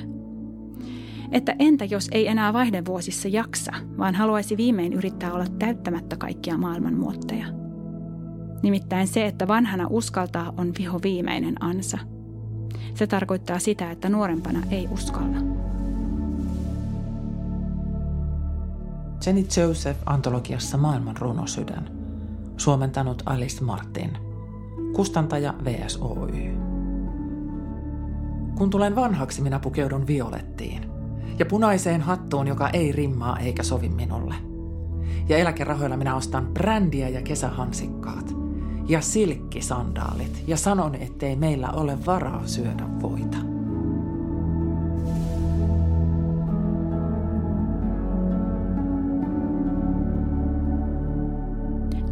Että 1.33 1.57
entä 1.59 1.85
jos 1.85 2.09
ei 2.13 2.29
enää 2.29 2.53
vaihdevuosissa 2.53 3.29
jaksa, 3.29 3.73
vaan 3.99 4.15
haluaisi 4.15 4.57
viimein 4.57 4.93
yrittää 4.93 5.33
olla 5.33 5.47
täyttämättä 5.59 6.17
kaikkia 6.17 6.59
maailman 6.59 6.95
muotteja. 6.95 7.47
Nimittäin 8.63 9.07
se, 9.07 9.27
että 9.27 9.49
vanhana 9.49 9.87
uskaltaa 9.91 10.53
on 10.57 10.73
viho 10.79 11.01
viimeinen 11.03 11.55
ansa. 11.61 11.99
Se 12.95 13.07
tarkoittaa 13.07 13.59
sitä, 13.59 13.91
että 13.91 14.09
nuorempana 14.09 14.63
ei 14.71 14.89
uskalla. 14.91 15.54
Jenny 19.27 19.47
Joseph 19.57 20.01
antologiassa 20.07 20.79
Maailman 20.79 21.17
runosydän. 21.17 21.91
Suomentanut 22.57 23.23
Alice 23.27 23.65
Martin. 23.65 24.19
Kustantaja 24.97 25.55
VSOY. 25.65 26.57
Kun 28.55 28.71
tulen 28.71 28.97
vanhaksi, 28.97 29.43
minä 29.43 29.59
pukeudun 29.59 30.07
violettiin 30.07 30.91
ja 31.39 31.47
punaiseen 31.47 32.01
hattuun, 32.01 32.47
joka 32.47 32.69
ei 32.69 32.93
rimmaa 32.93 33.39
eikä 33.39 33.63
sovi 33.63 33.89
minulle. 33.89 34.35
Ja 35.29 35.37
eläkerahoilla 35.37 35.97
minä 35.97 36.17
ostan 36.17 36.47
brändiä 36.47 37.09
ja 37.09 37.23
kesähansikkaat 37.23 38.35
ja 38.89 39.01
silkkisandaalit 39.01 40.45
ja 40.47 40.57
sanon, 40.57 40.95
ettei 40.95 41.37
meillä 41.37 41.71
ole 41.71 42.07
varaa 42.07 42.47
syödä 42.47 42.85
voita. 43.03 43.54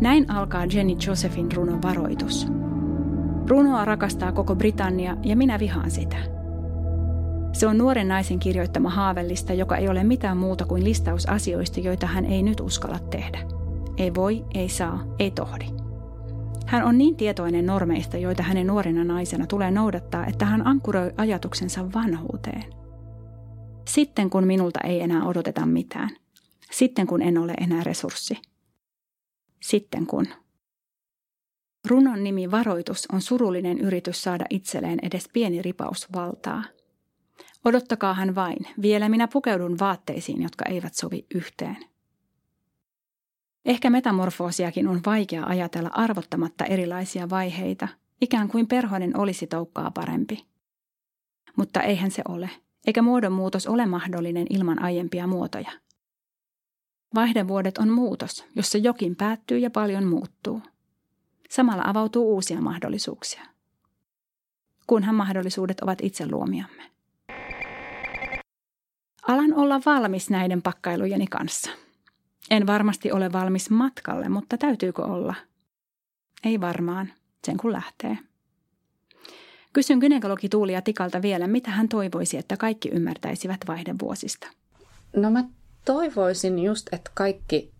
Näin 0.03 0.31
alkaa 0.31 0.65
Jenny 0.65 0.97
Josephin 1.07 1.53
runon 1.53 1.83
varoitus. 1.83 2.47
Runoa 3.49 3.85
rakastaa 3.85 4.33
koko 4.33 4.57
Britannia 4.57 5.17
ja 5.23 5.37
minä 5.37 5.59
vihaan 5.59 5.91
sitä– 5.91 6.17
se 7.53 7.67
on 7.67 7.79
nuoren 7.79 8.09
naisen 8.09 8.38
kirjoittama 8.38 8.91
haavellista, 8.91 9.53
joka 9.53 9.77
ei 9.77 9.88
ole 9.88 10.05
mitään 10.05 10.37
muuta 10.37 10.65
kuin 10.65 10.85
listaus 10.85 11.27
asioista, 11.27 11.81
joita 11.81 12.07
hän 12.07 12.25
ei 12.25 12.43
nyt 12.43 12.61
uskalla 12.61 12.99
tehdä. 12.99 13.38
Ei 13.97 14.15
voi, 14.15 14.45
ei 14.55 14.69
saa, 14.69 15.05
ei 15.19 15.31
tohdi. 15.31 15.65
Hän 16.67 16.85
on 16.85 16.99
niin 16.99 17.17
tietoinen 17.17 17.67
normeista, 17.67 18.17
joita 18.17 18.43
hänen 18.43 18.67
nuorena 18.67 19.05
naisena 19.05 19.47
tulee 19.47 19.71
noudattaa, 19.71 20.27
että 20.27 20.45
hän 20.45 20.67
ankuroi 20.67 21.12
ajatuksensa 21.17 21.93
vanhuuteen. 21.95 22.65
Sitten 23.88 24.31
kun 24.31 24.47
minulta 24.47 24.81
ei 24.85 25.01
enää 25.01 25.25
odoteta 25.25 25.67
mitään. 25.67 26.11
Sitten 26.71 27.07
kun 27.07 27.23
en 27.23 27.38
ole 27.38 27.55
enää 27.61 27.85
resurssi. 27.85 28.52
Sitten 29.62 30.07
kun. 30.07 30.27
Runon 31.88 32.25
nimi 32.25 32.51
Varoitus 32.51 33.07
on 33.12 33.20
surullinen 33.20 33.79
yritys 33.79 34.22
saada 34.22 34.44
itselleen 34.51 34.98
edes 35.03 35.29
pieni 35.33 35.62
ripaus 35.62 36.12
valtaa– 36.12 36.64
Odottakaa 37.64 38.14
hän 38.14 38.35
vain, 38.35 38.59
vielä 38.83 39.09
minä 39.09 39.29
pukeudun 39.29 39.79
vaatteisiin, 39.79 40.42
jotka 40.42 40.64
eivät 40.64 40.94
sovi 40.94 41.27
yhteen. 41.35 41.77
Ehkä 43.64 43.90
metamorfoosiakin 43.90 44.88
on 44.88 45.01
vaikea 45.07 45.44
ajatella 45.46 45.90
arvottamatta 45.92 46.64
erilaisia 46.64 47.31
vaiheita, 47.31 47.88
ikään 48.20 48.48
kuin 48.48 48.66
perhonen 48.66 49.18
olisi 49.18 49.46
toukkaa 49.46 49.90
parempi. 49.90 50.46
Mutta 51.57 51.83
eihän 51.83 52.11
se 52.11 52.22
ole, 52.29 52.51
eikä 52.87 53.03
muodonmuutos 53.03 53.66
ole 53.66 53.87
mahdollinen 53.87 54.46
ilman 54.51 54.83
aiempia 54.83 55.27
muotoja. 55.27 55.72
Vaihdevuodet 57.14 57.79
on 57.79 57.88
muutos, 57.88 58.44
jossa 58.57 58.79
jokin 58.79 59.16
päättyy 59.16 59.59
ja 59.59 59.70
paljon 59.70 60.05
muuttuu. 60.05 60.62
Samalla 61.51 61.83
avautuu 61.87 62.35
uusia 62.35 62.61
mahdollisuuksia. 62.61 63.42
Kunhan 64.87 65.14
mahdollisuudet 65.14 65.81
ovat 65.81 65.98
itse 66.03 66.31
luomiamme. 66.31 66.83
Alan 69.29 69.55
olla 69.55 69.81
valmis 69.87 70.31
näiden 70.31 70.62
pakkailujeni 70.62 71.27
kanssa. 71.27 71.70
En 72.51 72.66
varmasti 72.66 73.12
ole 73.12 73.33
valmis 73.33 73.70
matkalle, 73.70 74.29
mutta 74.29 74.59
täytyykö 74.59 75.03
olla? 75.03 75.35
Ei 76.44 76.61
varmaan, 76.61 77.12
sen 77.44 77.57
kun 77.57 77.72
lähtee. 77.72 78.18
Kysyn 79.72 79.98
gynekologi 79.98 80.48
Tuulia 80.48 80.83
Tikalta 80.83 81.22
vielä, 81.22 81.46
mitä 81.46 81.70
hän 81.70 81.88
toivoisi, 81.88 82.37
että 82.37 82.57
kaikki 82.57 82.88
ymmärtäisivät 82.88 83.61
vaihdevuosista. 83.68 84.48
No 85.16 85.31
mä 85.31 85.44
toivoisin 85.85 86.59
just, 86.59 86.88
että 86.92 87.11
kaikki 87.14 87.73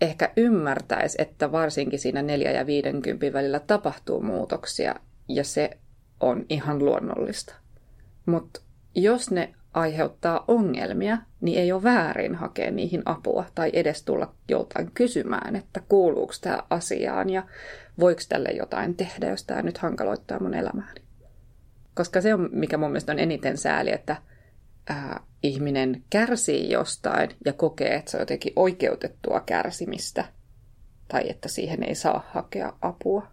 ehkä 0.00 0.32
ymmärtäisi, 0.36 1.22
että 1.22 1.52
varsinkin 1.52 1.98
siinä 1.98 2.22
4 2.22 2.50
ja 2.50 2.66
50 2.66 3.32
välillä 3.32 3.60
tapahtuu 3.60 4.22
muutoksia 4.22 4.94
ja 5.28 5.44
se 5.44 5.70
on 6.20 6.46
ihan 6.48 6.78
luonnollista. 6.78 7.54
Mutta 8.26 8.60
jos 8.94 9.30
ne 9.30 9.54
aiheuttaa 9.74 10.44
ongelmia, 10.48 11.18
niin 11.40 11.58
ei 11.58 11.72
ole 11.72 11.82
väärin 11.82 12.34
hakea 12.34 12.70
niihin 12.70 13.02
apua 13.04 13.44
tai 13.54 13.70
edes 13.72 14.02
tulla 14.02 14.34
joltain 14.48 14.90
kysymään, 14.94 15.56
että 15.56 15.80
kuuluuko 15.88 16.32
tämä 16.40 16.62
asiaan 16.70 17.30
ja 17.30 17.46
voiko 18.00 18.20
tälle 18.28 18.48
jotain 18.48 18.94
tehdä, 18.96 19.28
jos 19.28 19.44
tämä 19.44 19.62
nyt 19.62 19.78
hankaloittaa 19.78 20.40
mun 20.40 20.54
elämääni. 20.54 21.00
Koska 21.94 22.20
se 22.20 22.34
on, 22.34 22.48
mikä 22.52 22.76
mun 22.76 22.90
mielestä 22.90 23.12
on 23.12 23.18
eniten 23.18 23.58
sääli, 23.58 23.92
että 23.92 24.16
ää, 24.88 25.20
ihminen 25.42 26.04
kärsii 26.10 26.70
jostain 26.70 27.30
ja 27.44 27.52
kokee, 27.52 27.94
että 27.94 28.10
se 28.10 28.16
on 28.16 28.22
jotenkin 28.22 28.52
oikeutettua 28.56 29.40
kärsimistä 29.40 30.24
tai 31.08 31.30
että 31.30 31.48
siihen 31.48 31.82
ei 31.82 31.94
saa 31.94 32.24
hakea 32.32 32.72
apua. 32.82 33.26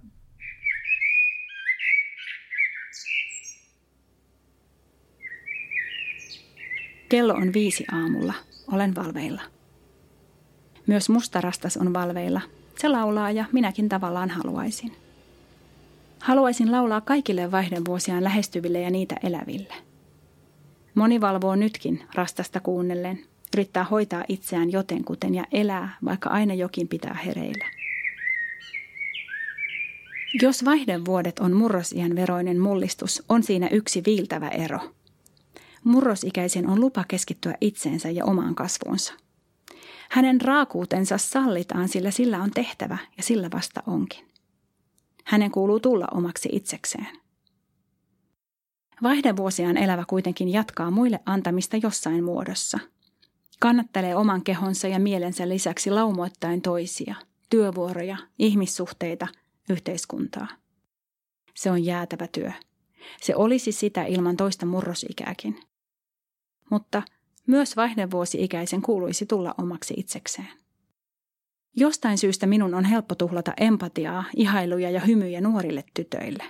Kello 7.10 7.34
on 7.34 7.54
viisi 7.54 7.86
aamulla. 7.92 8.34
Olen 8.72 8.96
valveilla. 8.96 9.42
Myös 10.88 11.10
mustarastas 11.10 11.78
on 11.78 11.94
valveilla. 11.94 12.42
Se 12.80 12.90
laulaa 12.90 13.32
ja 13.32 13.46
minäkin 13.52 13.90
tavallaan 13.90 14.30
haluaisin. 14.30 14.92
Haluaisin 16.20 16.72
laulaa 16.72 17.02
kaikille 17.02 17.52
vaihdevuosiaan 17.52 18.24
lähestyville 18.24 18.82
ja 18.82 18.90
niitä 18.90 19.16
eläville. 19.24 19.85
Moni 20.96 21.22
valvoo 21.22 21.56
nytkin 21.56 22.04
rastasta 22.14 22.60
kuunnellen, 22.60 23.20
yrittää 23.54 23.84
hoitaa 23.84 24.24
itseään 24.28 24.72
jotenkuten 24.72 25.36
ja 25.36 25.46
elää, 25.52 25.98
vaikka 26.06 26.30
aina 26.30 26.54
jokin 26.54 26.88
pitää 26.88 27.14
hereillä. 27.26 27.66
Jos 30.42 30.66
vaihdevuodet 30.66 31.40
on 31.40 31.54
murrosiän 31.54 32.16
veroinen 32.16 32.60
mullistus, 32.60 33.24
on 33.30 33.44
siinä 33.44 33.68
yksi 33.72 34.02
viiltävä 34.06 34.50
ero– 34.50 34.80
Murrosikäisen 35.86 36.70
on 36.70 36.82
lupa 36.82 37.06
keskittyä 37.08 37.56
itseensä 37.62 38.10
ja 38.10 38.26
omaan 38.26 38.56
kasvuunsa. 38.56 39.14
Hänen 40.10 40.42
raakuutensa 40.42 41.18
sallitaan, 41.18 41.88
sillä 41.88 42.12
sillä 42.12 42.42
on 42.42 42.52
tehtävä 42.52 42.98
ja 43.18 43.24
sillä 43.24 43.50
vasta 43.54 43.84
onkin. 43.88 44.26
Hänen 45.26 45.52
kuuluu 45.52 45.80
tulla 45.80 46.08
omaksi 46.12 46.50
itsekseen. 46.52 47.08
Vaihdevuosiaan 49.04 49.78
elävä 49.78 50.04
kuitenkin 50.08 50.50
jatkaa 50.50 50.92
muille 50.92 51.20
antamista 51.26 51.78
jossain 51.78 52.24
muodossa. 52.24 52.80
Kannattelee 53.60 54.16
oman 54.16 54.44
kehonsa 54.44 54.88
ja 54.88 55.00
mielensä 55.00 55.50
lisäksi 55.50 55.92
laumoittain 55.92 56.62
toisia, 56.62 57.16
työvuoroja, 57.50 58.18
ihmissuhteita, 58.40 59.28
yhteiskuntaa. 59.70 60.48
Se 61.56 61.72
on 61.72 61.86
jäätävä 61.86 62.28
työ. 62.28 62.52
Se 63.22 63.36
olisi 63.36 63.72
sitä 63.72 64.04
ilman 64.04 64.38
toista 64.38 64.66
murrosikääkin 64.66 65.60
mutta 66.70 67.04
myös 67.48 67.76
vaihdevuosi-ikäisen 67.76 68.82
kuuluisi 68.82 69.26
tulla 69.26 69.56
omaksi 69.58 69.94
itsekseen. 69.98 70.48
Jostain 71.76 72.18
syystä 72.18 72.48
minun 72.48 72.74
on 72.74 72.86
helppo 72.86 73.16
tuhlata 73.16 73.54
empatiaa, 73.58 74.24
ihailuja 74.36 74.90
ja 74.90 75.00
hymyjä 75.00 75.42
nuorille 75.42 75.84
tytöille. 75.94 76.44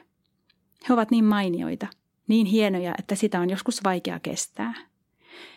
He 0.90 0.94
ovat 0.94 1.12
niin 1.12 1.26
mainioita, 1.26 1.88
niin 2.28 2.46
hienoja, 2.46 2.96
että 3.00 3.16
sitä 3.16 3.40
on 3.40 3.50
joskus 3.50 3.84
vaikea 3.84 4.20
kestää. 4.20 4.74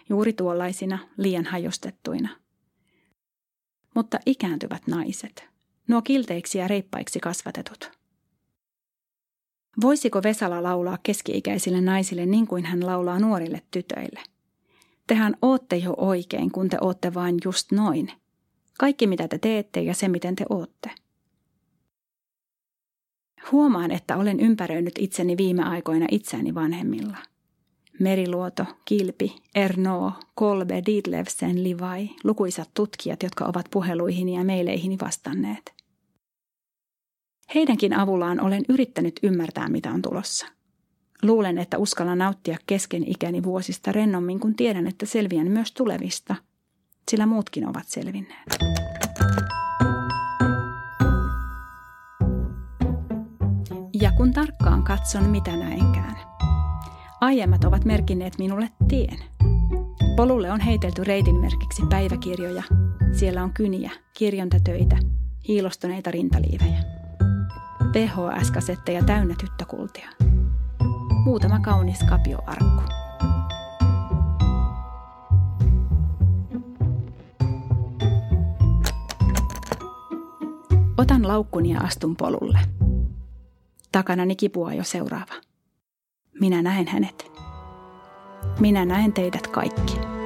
Juuri 0.08 0.32
tuollaisina, 0.32 0.98
liian 1.16 1.44
hajostettuina. 1.44 2.28
Mutta 3.94 4.18
ikääntyvät 4.26 4.82
naiset, 4.86 5.48
nuo 5.88 6.02
kilteiksi 6.02 6.58
ja 6.58 6.68
reippaiksi 6.68 7.20
kasvatetut. 7.20 7.90
Voisiko 9.80 10.22
Vesala 10.22 10.62
laulaa 10.62 10.98
keski-ikäisille 11.02 11.80
naisille 11.80 12.26
niin 12.26 12.46
kuin 12.46 12.64
hän 12.64 12.86
laulaa 12.86 13.18
nuorille 13.18 13.62
tytöille? 13.70 14.20
Tehän 15.06 15.36
ootte 15.42 15.76
jo 15.76 15.94
oikein, 15.96 16.50
kun 16.50 16.68
te 16.68 16.78
ootte 16.80 17.14
vain 17.14 17.38
just 17.44 17.72
noin. 17.72 18.12
Kaikki 18.78 19.06
mitä 19.06 19.28
te 19.28 19.38
teette 19.38 19.80
ja 19.80 19.94
se 19.94 20.08
miten 20.08 20.36
te 20.36 20.44
ootte. 20.48 20.90
Huomaan, 23.52 23.90
että 23.90 24.16
olen 24.16 24.40
ympäröinyt 24.40 24.94
itseni 24.98 25.36
viime 25.36 25.62
aikoina 25.62 26.06
itseäni 26.10 26.54
vanhemmilla. 26.54 27.16
Meriluoto, 28.00 28.64
Kilpi, 28.84 29.36
Erno, 29.54 30.12
Kolbe, 30.34 30.82
Dietlevsen, 30.86 31.64
Livai, 31.64 32.08
lukuisat 32.24 32.70
tutkijat, 32.74 33.22
jotka 33.22 33.44
ovat 33.44 33.66
puheluihini 33.70 34.34
ja 34.34 34.44
meileihini 34.44 34.98
vastanneet. 35.02 35.74
Heidänkin 37.54 37.94
avullaan 37.94 38.40
olen 38.40 38.64
yrittänyt 38.68 39.20
ymmärtää, 39.22 39.68
mitä 39.68 39.90
on 39.90 40.02
tulossa. 40.02 40.46
Luulen, 41.22 41.58
että 41.58 41.78
uskallan 41.78 42.18
nauttia 42.18 42.56
kesken 42.66 43.10
ikäni 43.10 43.42
vuosista 43.42 43.92
rennommin, 43.92 44.40
kun 44.40 44.54
tiedän, 44.54 44.86
että 44.86 45.06
selviän 45.06 45.48
myös 45.48 45.72
tulevista, 45.72 46.34
sillä 47.10 47.26
muutkin 47.26 47.68
ovat 47.68 47.88
selvinneet. 47.88 48.58
Kun 54.18 54.32
tarkkaan 54.32 54.82
katson, 54.82 55.24
mitä 55.24 55.56
näenkään. 55.56 56.16
Aiemmat 57.20 57.64
ovat 57.64 57.84
merkinneet 57.84 58.38
minulle 58.38 58.70
tien. 58.88 59.18
Polulle 60.16 60.52
on 60.52 60.60
heitelty 60.60 61.04
reitin 61.04 61.34
merkiksi 61.34 61.82
päiväkirjoja. 61.90 62.62
Siellä 63.12 63.42
on 63.42 63.52
kyniä, 63.52 63.90
kirjontatöitä, 64.18 64.96
hiilostuneita 65.48 66.10
rintaliivejä. 66.10 66.82
VHS-kasetteja 67.92 69.04
täynnä 69.04 69.34
tyttökultia. 69.40 70.08
Muutama 71.24 71.60
kaunis 71.60 71.98
kapioarkku. 72.08 72.82
Otan 80.96 81.28
laukkuni 81.28 81.72
ja 81.72 81.80
astun 81.80 82.16
polulle. 82.16 82.77
Takanani 83.92 84.36
kipua 84.36 84.74
jo 84.74 84.84
seuraava. 84.84 85.34
Minä 86.40 86.62
näen 86.62 86.88
hänet. 86.88 87.32
Minä 88.60 88.84
näen 88.84 89.12
teidät 89.12 89.46
kaikki. 89.46 90.17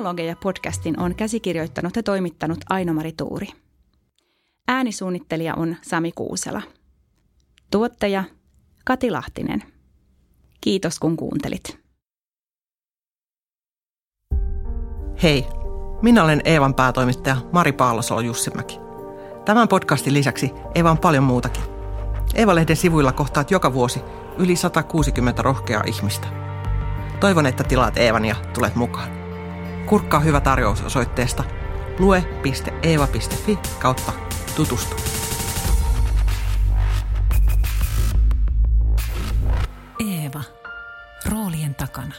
Menologeja 0.00 0.36
podcastin 0.36 1.00
on 1.00 1.14
käsikirjoittanut 1.14 1.96
ja 1.96 2.02
toimittanut 2.02 2.58
Ainomari 2.68 3.12
Tuuri. 3.12 3.46
Äänisuunnittelija 4.68 5.54
on 5.54 5.76
Sami 5.82 6.12
Kuusela. 6.12 6.62
Tuottaja 7.70 8.24
Kati 8.84 9.10
Lahtinen. 9.10 9.62
Kiitos 10.60 10.98
kun 10.98 11.16
kuuntelit. 11.16 11.78
Hei, 15.22 15.46
minä 16.02 16.24
olen 16.24 16.42
Eevan 16.44 16.74
päätoimittaja 16.74 17.36
Mari 17.52 17.72
Paalosolo 17.72 18.20
Jussimäki. 18.20 18.78
Tämän 19.44 19.68
podcastin 19.68 20.14
lisäksi 20.14 20.50
Eeva 20.74 20.90
on 20.90 20.98
paljon 20.98 21.24
muutakin. 21.24 21.64
Eeva-lehden 22.34 22.76
sivuilla 22.76 23.12
kohtaat 23.12 23.50
joka 23.50 23.72
vuosi 23.72 24.00
yli 24.38 24.56
160 24.56 25.42
rohkeaa 25.42 25.84
ihmistä. 25.86 26.26
Toivon, 27.20 27.46
että 27.46 27.64
tilaat 27.64 27.98
Eevan 27.98 28.24
ja 28.24 28.36
tulet 28.54 28.74
mukaan. 28.74 29.19
Kurkkaa 29.90 30.20
hyvä 30.20 30.40
tarjous 30.40 30.82
osoitteesta 30.82 31.44
lue.eeva.fi 31.98 33.58
kautta 33.78 34.12
tutustu. 34.56 34.96
Eeva. 40.10 40.42
Roolien 41.30 41.74
takana. 41.74 42.14